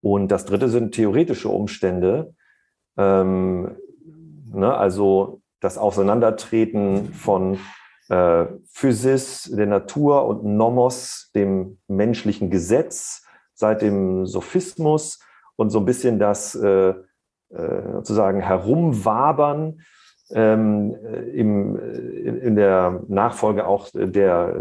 Und 0.01 0.33
das 0.33 0.45
dritte 0.45 0.69
sind 0.69 0.93
theoretische 0.93 1.51
Umstände, 1.51 2.35
ähm, 2.97 3.77
ne, 4.53 4.77
also 4.77 5.38
das 5.61 5.79
Auseinandertreten 5.79 7.13
von 7.13 7.59
äh, 8.09 8.47
Physis, 8.73 9.51
der 9.53 9.67
Natur 9.67 10.27
und 10.27 10.45
Nomos, 10.45 11.31
dem 11.35 11.79
menschlichen 11.89 12.51
Gesetz, 12.51 13.25
seit 13.55 13.83
dem 13.83 14.27
Sophismus 14.27 15.19
und 15.57 15.71
so 15.71 15.81
ein 15.81 15.85
bisschen 15.85 16.19
das 16.19 16.55
äh, 16.55 16.95
äh, 17.51 17.93
sozusagen 17.95 18.41
Herumwabern 18.41 19.81
ähm, 20.31 20.95
im, 21.33 21.77
in 21.77 22.55
der 22.55 23.03
Nachfolge 23.09 23.67
auch 23.67 23.89
der 23.95 24.55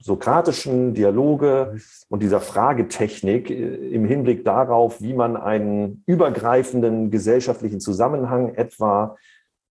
sokratischen 0.00 0.94
Dialoge 0.94 1.76
und 2.08 2.22
dieser 2.22 2.40
Fragetechnik 2.40 3.50
im 3.50 4.04
Hinblick 4.04 4.44
darauf, 4.44 5.00
wie 5.00 5.14
man 5.14 5.36
einen 5.36 6.02
übergreifenden 6.06 7.12
gesellschaftlichen 7.12 7.78
Zusammenhang 7.78 8.54
etwa 8.56 9.16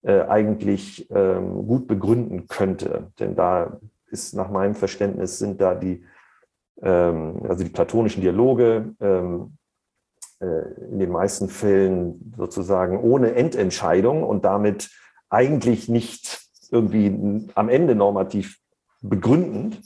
äh, 0.02 0.22
eigentlich 0.22 1.10
ähm, 1.10 1.66
gut 1.66 1.86
begründen 1.86 2.46
könnte. 2.46 3.12
Denn 3.18 3.34
da 3.34 3.80
ist 4.10 4.34
nach 4.34 4.50
meinem 4.50 4.74
Verständnis 4.74 5.38
sind 5.38 5.60
da 5.60 5.74
die, 5.74 6.04
ähm, 6.82 7.42
also 7.48 7.64
die 7.64 7.70
platonischen 7.70 8.22
Dialoge 8.22 8.94
ähm, 9.00 9.58
äh, 10.40 10.86
in 10.90 10.98
den 10.98 11.10
meisten 11.10 11.48
Fällen 11.48 12.32
sozusagen 12.36 12.98
ohne 12.98 13.34
Endentscheidung 13.34 14.22
und 14.22 14.44
damit 14.44 14.90
eigentlich 15.28 15.88
nicht 15.88 16.40
irgendwie 16.70 17.46
am 17.54 17.68
Ende 17.68 17.94
normativ 17.94 18.58
begründend. 19.02 19.82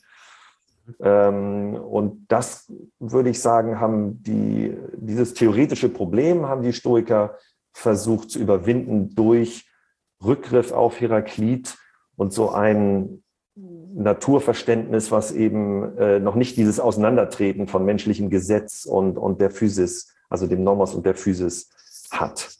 Ähm, 1.01 1.75
und 1.75 2.27
das 2.29 2.71
würde 2.99 3.31
ich 3.31 3.41
sagen, 3.41 3.81
haben 3.81 4.23
die, 4.23 4.77
dieses 4.93 5.35
theoretische 5.35 5.89
Problem 5.89 6.47
haben 6.47 6.63
die 6.63 6.73
Stoiker 6.73 7.37
versucht 7.73 8.31
zu 8.31 8.39
überwinden 8.39 9.15
durch 9.15 9.69
Rückgriff 10.25 10.73
auf 10.73 11.01
Heraklit 11.01 11.77
und 12.17 12.33
so 12.33 12.51
ein 12.51 13.23
Naturverständnis, 13.57 15.13
was 15.13 15.33
eben 15.33 15.97
äh, 15.97 16.19
noch 16.19 16.35
nicht 16.35 16.57
dieses 16.57 16.81
Auseinandertreten 16.81 17.69
von 17.69 17.85
menschlichem 17.85 18.29
Gesetz 18.29 18.85
und, 18.85 19.17
und 19.17 19.41
der 19.41 19.51
Physis, 19.51 20.13
also 20.29 20.47
dem 20.47 20.65
Nomos 20.65 20.95
und 20.95 21.07
der 21.07 21.15
Physis 21.15 21.71
hat. 22.11 22.51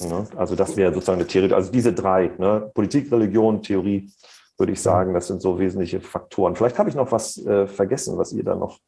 Ne? 0.00 0.26
Also 0.36 0.56
das 0.56 0.76
wäre 0.76 0.92
sozusagen 0.92 1.20
eine 1.20 1.28
Theorie. 1.28 1.52
Also 1.52 1.70
diese 1.70 1.92
drei, 1.92 2.32
ne? 2.38 2.70
Politik, 2.74 3.12
Religion, 3.12 3.62
Theorie, 3.62 4.10
würde 4.58 4.72
ich 4.72 4.80
sagen, 4.80 5.14
das 5.14 5.28
sind 5.28 5.40
so 5.40 5.58
wesentliche 5.58 6.00
Faktoren. 6.00 6.56
Vielleicht 6.56 6.78
habe 6.78 6.88
ich 6.88 6.96
noch 6.96 7.12
was 7.12 7.44
äh, 7.46 7.66
vergessen, 7.68 8.18
was 8.18 8.32
ihr 8.32 8.44
da 8.44 8.56
noch 8.56 8.80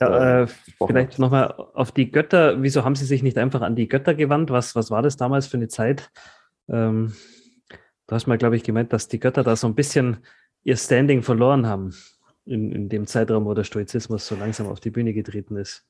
ja, 0.00 0.42
äh, 0.42 0.46
vielleicht 0.86 1.20
nochmal 1.20 1.54
auf 1.74 1.92
die 1.92 2.10
Götter. 2.10 2.60
Wieso 2.62 2.84
haben 2.84 2.96
Sie 2.96 3.04
sich 3.04 3.22
nicht 3.22 3.38
einfach 3.38 3.60
an 3.60 3.76
die 3.76 3.88
Götter 3.88 4.14
gewandt? 4.14 4.50
Was, 4.50 4.74
was 4.74 4.90
war 4.90 5.02
das 5.02 5.16
damals 5.16 5.46
für 5.46 5.56
eine 5.56 5.68
Zeit? 5.68 6.10
Ähm, 6.68 7.14
du 8.06 8.14
hast 8.14 8.26
mal, 8.26 8.38
glaube 8.38 8.56
ich, 8.56 8.62
gemeint, 8.62 8.92
dass 8.92 9.08
die 9.08 9.20
Götter 9.20 9.42
da 9.42 9.56
so 9.56 9.66
ein 9.66 9.74
bisschen 9.74 10.18
ihr 10.62 10.76
Standing 10.76 11.22
verloren 11.22 11.66
haben 11.66 11.94
in, 12.46 12.72
in 12.72 12.88
dem 12.88 13.06
Zeitraum, 13.06 13.44
wo 13.44 13.54
der 13.54 13.64
Stoizismus 13.64 14.26
so 14.26 14.34
langsam 14.34 14.68
auf 14.68 14.80
die 14.80 14.90
Bühne 14.90 15.12
getreten 15.12 15.56
ist. 15.56 15.86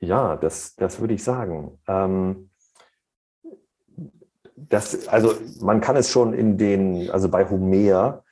Ja, 0.00 0.36
das, 0.36 0.76
das 0.76 1.00
würde 1.00 1.14
ich 1.14 1.24
sagen. 1.24 1.78
Ähm, 1.88 2.50
das, 4.56 5.08
also 5.08 5.34
man 5.60 5.80
kann 5.80 5.96
es 5.96 6.10
schon 6.10 6.32
in 6.32 6.58
den, 6.58 7.10
also 7.10 7.28
bei 7.28 7.48
Homer 7.48 8.24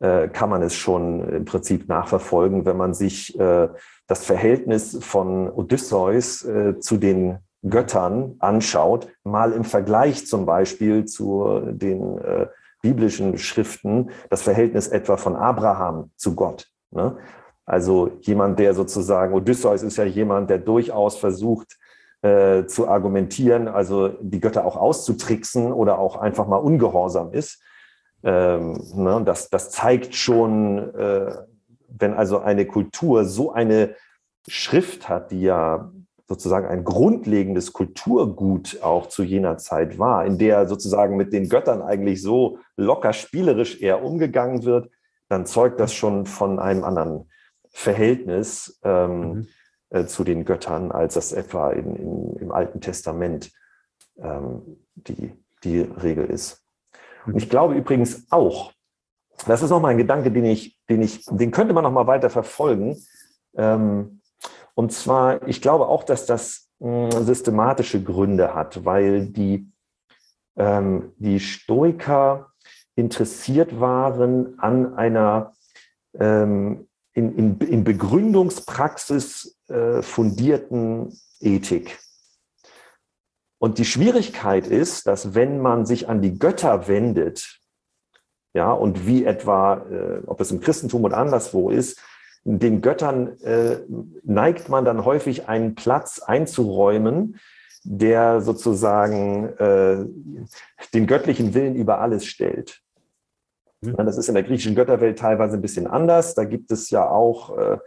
äh, 0.00 0.28
kann 0.28 0.50
man 0.50 0.62
es 0.62 0.74
schon 0.74 1.28
im 1.28 1.44
Prinzip 1.44 1.88
nachverfolgen, 1.88 2.64
wenn 2.64 2.76
man 2.76 2.94
sich 2.94 3.38
äh, 3.38 3.68
das 4.06 4.24
Verhältnis 4.24 4.98
von 5.02 5.50
Odysseus 5.50 6.44
äh, 6.44 6.78
zu 6.78 6.96
den 6.96 7.38
Göttern 7.68 8.36
anschaut, 8.38 9.08
mal 9.22 9.52
im 9.52 9.64
Vergleich 9.64 10.26
zum 10.26 10.46
Beispiel 10.46 11.04
zu 11.04 11.60
den 11.70 12.18
äh, 12.18 12.46
biblischen 12.82 13.36
Schriften, 13.38 14.10
das 14.30 14.42
Verhältnis 14.42 14.88
etwa 14.88 15.16
von 15.16 15.36
Abraham 15.36 16.10
zu 16.16 16.34
Gott. 16.34 16.68
Ne? 16.90 17.16
Also 17.66 18.18
jemand, 18.22 18.58
der 18.58 18.74
sozusagen, 18.74 19.34
Odysseus 19.34 19.82
ist 19.82 19.96
ja 19.96 20.04
jemand, 20.04 20.50
der 20.50 20.58
durchaus 20.58 21.16
versucht 21.16 21.78
äh, 22.22 22.64
zu 22.66 22.88
argumentieren, 22.88 23.68
also 23.68 24.08
die 24.20 24.40
Götter 24.40 24.64
auch 24.64 24.76
auszutricksen 24.76 25.72
oder 25.72 25.98
auch 25.98 26.16
einfach 26.16 26.46
mal 26.46 26.56
ungehorsam 26.56 27.32
ist. 27.32 27.62
Ähm, 28.22 28.82
ne? 28.94 29.22
das, 29.24 29.50
das 29.50 29.70
zeigt 29.70 30.14
schon, 30.14 30.94
äh, 30.94 31.34
wenn 31.88 32.14
also 32.14 32.38
eine 32.38 32.66
Kultur 32.66 33.24
so 33.24 33.52
eine 33.52 33.94
Schrift 34.48 35.08
hat, 35.08 35.30
die 35.30 35.42
ja 35.42 35.90
sozusagen 36.30 36.68
ein 36.68 36.84
grundlegendes 36.84 37.72
Kulturgut 37.72 38.78
auch 38.82 39.06
zu 39.06 39.24
jener 39.24 39.58
Zeit 39.58 39.98
war, 39.98 40.24
in 40.24 40.38
der 40.38 40.68
sozusagen 40.68 41.16
mit 41.16 41.32
den 41.32 41.48
Göttern 41.48 41.82
eigentlich 41.82 42.22
so 42.22 42.60
locker 42.76 43.12
spielerisch 43.12 43.82
eher 43.82 44.04
umgegangen 44.04 44.62
wird, 44.62 44.92
dann 45.28 45.44
zeugt 45.44 45.80
das 45.80 45.92
schon 45.92 46.26
von 46.26 46.60
einem 46.60 46.84
anderen 46.84 47.28
Verhältnis 47.70 48.78
ähm, 48.84 49.20
mhm. 49.20 49.46
äh, 49.88 50.06
zu 50.06 50.22
den 50.22 50.44
Göttern, 50.44 50.92
als 50.92 51.14
das 51.14 51.32
etwa 51.32 51.72
in, 51.72 51.96
in, 51.96 52.36
im 52.36 52.52
Alten 52.52 52.80
Testament 52.80 53.50
ähm, 54.22 54.78
die, 54.94 55.32
die 55.64 55.80
Regel 55.80 56.26
ist. 56.26 56.62
Und 57.26 57.38
ich 57.38 57.50
glaube 57.50 57.74
übrigens 57.74 58.28
auch, 58.30 58.72
das 59.48 59.62
ist 59.62 59.70
nochmal 59.70 59.90
ein 59.90 59.98
Gedanke, 59.98 60.30
den 60.30 60.44
ich, 60.44 60.78
den 60.88 61.02
ich, 61.02 61.24
den 61.24 61.50
könnte 61.50 61.74
man 61.74 61.82
nochmal 61.82 62.06
weiter 62.06 62.30
verfolgen. 62.30 62.96
Ähm, 63.56 64.19
und 64.74 64.92
zwar, 64.92 65.46
ich 65.48 65.60
glaube 65.60 65.88
auch, 65.88 66.04
dass 66.04 66.26
das 66.26 66.68
hm, 66.80 67.10
systematische 67.10 68.02
Gründe 68.02 68.54
hat, 68.54 68.84
weil 68.84 69.26
die, 69.26 69.70
ähm, 70.56 71.12
die 71.16 71.40
Stoiker 71.40 72.52
interessiert 72.96 73.80
waren 73.80 74.58
an 74.58 74.94
einer 74.94 75.52
ähm, 76.18 76.88
in, 77.12 77.36
in, 77.36 77.58
in, 77.58 77.84
Begründungspraxis 77.84 79.58
äh, 79.68 80.02
fundierten 80.02 81.18
Ethik. 81.40 81.98
Und 83.58 83.78
die 83.78 83.84
Schwierigkeit 83.84 84.66
ist, 84.66 85.06
dass 85.06 85.34
wenn 85.34 85.60
man 85.60 85.86
sich 85.86 86.08
an 86.08 86.22
die 86.22 86.38
Götter 86.38 86.88
wendet, 86.88 87.58
Ja, 88.52 88.72
und 88.72 89.06
wie 89.06 89.24
etwa, 89.24 89.76
äh, 89.90 90.22
ob 90.26 90.40
es 90.40 90.50
im 90.50 90.60
Christentum 90.60 91.04
und 91.04 91.14
anderswo 91.14 91.70
ist, 91.70 92.00
den 92.44 92.80
Göttern 92.80 93.38
äh, 93.40 93.78
neigt 94.22 94.68
man 94.68 94.84
dann 94.84 95.04
häufig 95.04 95.48
einen 95.48 95.74
Platz 95.74 96.20
einzuräumen, 96.20 97.38
der 97.84 98.40
sozusagen 98.40 99.48
äh, 99.58 100.04
den 100.94 101.06
göttlichen 101.06 101.54
Willen 101.54 101.74
über 101.74 102.00
alles 102.00 102.26
stellt. 102.26 102.80
Mhm. 103.80 103.96
Das 103.96 104.18
ist 104.18 104.28
in 104.28 104.34
der 104.34 104.42
griechischen 104.42 104.74
Götterwelt 104.74 105.18
teilweise 105.18 105.56
ein 105.56 105.62
bisschen 105.62 105.86
anders. 105.86 106.34
Da 106.34 106.44
gibt 106.44 106.70
es 106.70 106.90
ja 106.90 107.08
auch 107.08 107.56
äh, 107.56 107.78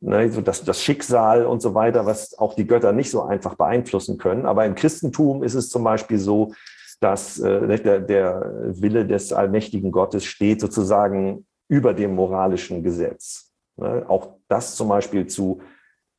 ne, 0.00 0.30
so 0.30 0.40
das, 0.40 0.64
das 0.64 0.82
Schicksal 0.82 1.44
und 1.46 1.60
so 1.60 1.74
weiter, 1.74 2.06
was 2.06 2.38
auch 2.38 2.54
die 2.54 2.66
Götter 2.66 2.92
nicht 2.92 3.10
so 3.10 3.22
einfach 3.22 3.54
beeinflussen 3.54 4.18
können. 4.18 4.46
Aber 4.46 4.64
im 4.64 4.74
Christentum 4.74 5.42
ist 5.42 5.54
es 5.54 5.68
zum 5.68 5.84
Beispiel 5.84 6.18
so, 6.18 6.52
dass 7.00 7.38
äh, 7.38 7.78
der, 7.78 8.00
der 8.00 8.52
Wille 8.80 9.06
des 9.06 9.32
allmächtigen 9.32 9.92
Gottes 9.92 10.24
steht 10.24 10.60
sozusagen 10.60 11.46
über 11.68 11.94
dem 11.94 12.14
moralischen 12.14 12.82
Gesetz. 12.82 13.47
Ne? 13.78 14.04
Auch 14.08 14.34
das 14.48 14.76
zum 14.76 14.88
Beispiel 14.88 15.26
zu 15.26 15.60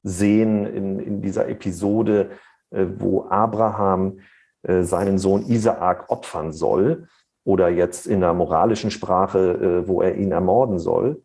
sehen 0.04 0.66
in, 0.66 1.00
in 1.00 1.22
dieser 1.22 1.48
Episode, 1.48 2.32
äh, 2.72 2.86
wo 2.98 3.26
Abraham 3.30 4.20
äh, 4.64 4.84
seinen 4.84 5.18
Sohn 5.18 5.46
Isaak 5.48 6.10
opfern 6.10 6.54
soll 6.54 7.08
oder 7.44 7.70
jetzt 7.70 8.08
in 8.08 8.22
der 8.22 8.34
moralischen 8.34 8.92
Sprache, 8.92 9.84
äh, 9.84 9.88
wo 9.88 10.02
er 10.02 10.16
ihn 10.16 10.32
ermorden 10.32 10.80
soll. 10.80 11.24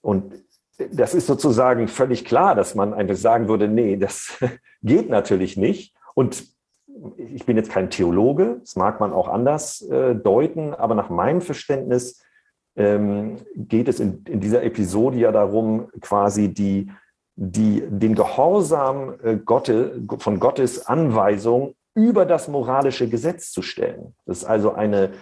Und 0.00 0.34
das 0.92 1.14
ist 1.14 1.26
sozusagen 1.26 1.88
völlig 1.88 2.24
klar, 2.24 2.54
dass 2.54 2.74
man 2.74 2.94
einfach 2.94 3.16
sagen 3.16 3.48
würde, 3.48 3.66
nee, 3.66 3.96
das 3.96 4.38
geht 4.82 5.08
natürlich 5.08 5.56
nicht. 5.56 5.94
Und 6.14 6.44
ich 7.16 7.44
bin 7.44 7.56
jetzt 7.56 7.70
kein 7.70 7.90
Theologe, 7.90 8.58
das 8.60 8.76
mag 8.76 9.00
man 9.00 9.12
auch 9.12 9.28
anders 9.28 9.86
deuten, 9.86 10.72
aber 10.72 10.94
nach 10.94 11.10
meinem 11.10 11.42
Verständnis 11.42 12.22
ähm, 12.76 13.36
geht 13.54 13.88
es 13.88 14.00
in, 14.00 14.22
in, 14.24 14.40
dieser 14.40 14.62
Episode 14.62 15.18
ja 15.18 15.32
darum, 15.32 15.88
quasi 16.00 16.52
die, 16.52 16.90
die, 17.34 17.82
den 17.88 18.14
Gehorsam 18.14 19.14
äh, 19.22 19.36
Gotte, 19.36 20.02
von 20.18 20.38
Gottes 20.38 20.86
Anweisung 20.86 21.74
über 21.94 22.26
das 22.26 22.48
moralische 22.48 23.08
Gesetz 23.08 23.50
zu 23.50 23.62
stellen. 23.62 24.14
Das 24.26 24.38
ist 24.38 24.44
also 24.44 24.72
eine 24.74 25.12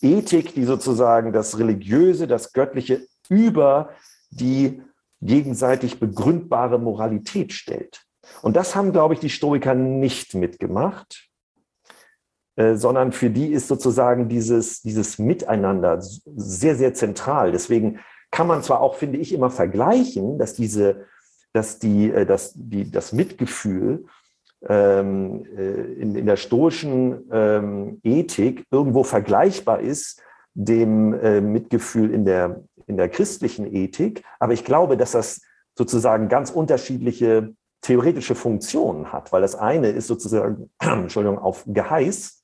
Ethik, 0.00 0.54
die 0.54 0.64
sozusagen 0.64 1.32
das 1.32 1.58
Religiöse, 1.58 2.26
das 2.26 2.52
Göttliche 2.52 3.06
über 3.28 3.90
die 4.30 4.82
gegenseitig 5.20 6.00
begründbare 6.00 6.78
Moralität 6.78 7.52
stellt. 7.52 8.02
Und 8.42 8.56
das 8.56 8.74
haben, 8.74 8.92
glaube 8.92 9.14
ich, 9.14 9.20
die 9.20 9.30
Stoiker 9.30 9.74
nicht 9.74 10.34
mitgemacht, 10.34 11.28
äh, 12.56 12.74
sondern 12.74 13.12
für 13.12 13.30
die 13.30 13.52
ist 13.52 13.68
sozusagen 13.68 14.28
dieses, 14.28 14.82
dieses 14.82 15.18
Miteinander 15.18 15.98
sehr, 16.00 16.76
sehr 16.76 16.94
zentral. 16.94 17.52
Deswegen 17.52 18.00
kann 18.30 18.46
man 18.46 18.62
zwar 18.62 18.80
auch, 18.80 18.96
finde 18.96 19.18
ich, 19.18 19.32
immer 19.32 19.50
vergleichen, 19.50 20.38
dass 20.38 20.54
diese, 20.54 21.06
dass 21.52 21.78
die, 21.78 22.10
äh, 22.10 22.26
dass 22.26 22.52
die, 22.54 22.90
das 22.90 23.12
Mitgefühl 23.12 24.04
ähm, 24.68 25.44
äh, 25.56 25.62
in, 26.00 26.14
in 26.14 26.26
der 26.26 26.36
stoischen 26.36 27.28
ähm, 27.32 28.00
Ethik 28.02 28.64
irgendwo 28.70 29.04
vergleichbar 29.04 29.80
ist 29.80 30.22
dem 30.54 31.12
äh, 31.14 31.40
Mitgefühl 31.40 32.12
in 32.12 32.24
der, 32.24 32.62
in 32.86 32.96
der 32.96 33.08
christlichen 33.08 33.72
Ethik. 33.74 34.22
Aber 34.38 34.52
ich 34.52 34.64
glaube, 34.64 34.96
dass 34.96 35.12
das 35.12 35.42
sozusagen 35.76 36.28
ganz 36.28 36.50
unterschiedliche 36.50 37.54
theoretische 37.82 38.34
Funktionen 38.34 39.12
hat, 39.12 39.32
weil 39.32 39.42
das 39.42 39.56
eine 39.56 39.88
ist 39.88 40.06
sozusagen, 40.06 40.70
Entschuldigung, 40.78 41.38
auf 41.38 41.64
Geheiß 41.66 42.43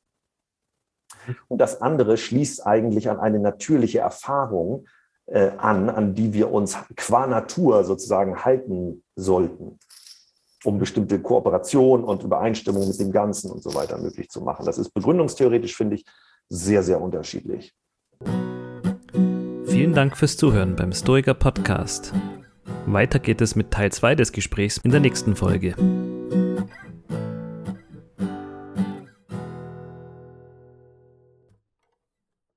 und 1.48 1.60
das 1.60 1.80
andere 1.82 2.16
schließt 2.16 2.66
eigentlich 2.66 3.10
an 3.10 3.18
eine 3.18 3.38
natürliche 3.38 4.00
Erfahrung 4.00 4.86
äh, 5.30 5.50
an, 5.58 5.88
an 5.88 6.14
die 6.14 6.32
wir 6.32 6.52
uns 6.52 6.76
qua 6.96 7.26
Natur 7.26 7.84
sozusagen 7.84 8.44
halten 8.44 9.04
sollten, 9.14 9.78
um 10.64 10.78
bestimmte 10.78 11.20
Kooperation 11.20 12.04
und 12.04 12.22
Übereinstimmung 12.22 12.86
mit 12.88 12.98
dem 12.98 13.12
Ganzen 13.12 13.50
und 13.50 13.62
so 13.62 13.74
weiter 13.74 13.96
möglich 13.98 14.28
zu 14.28 14.40
machen. 14.40 14.66
Das 14.66 14.76
ist 14.76 14.90
begründungstheoretisch, 14.90 15.76
finde 15.76 15.96
ich, 15.96 16.04
sehr, 16.48 16.82
sehr 16.82 17.00
unterschiedlich. 17.00 17.74
Vielen 19.66 19.94
Dank 19.94 20.16
fürs 20.16 20.36
Zuhören 20.36 20.74
beim 20.74 20.92
Stoiker 20.92 21.34
Podcast. 21.34 22.12
Weiter 22.86 23.20
geht 23.20 23.40
es 23.40 23.54
mit 23.54 23.70
Teil 23.70 23.92
2 23.92 24.16
des 24.16 24.32
Gesprächs 24.32 24.78
in 24.78 24.90
der 24.90 25.00
nächsten 25.00 25.36
Folge. 25.36 25.76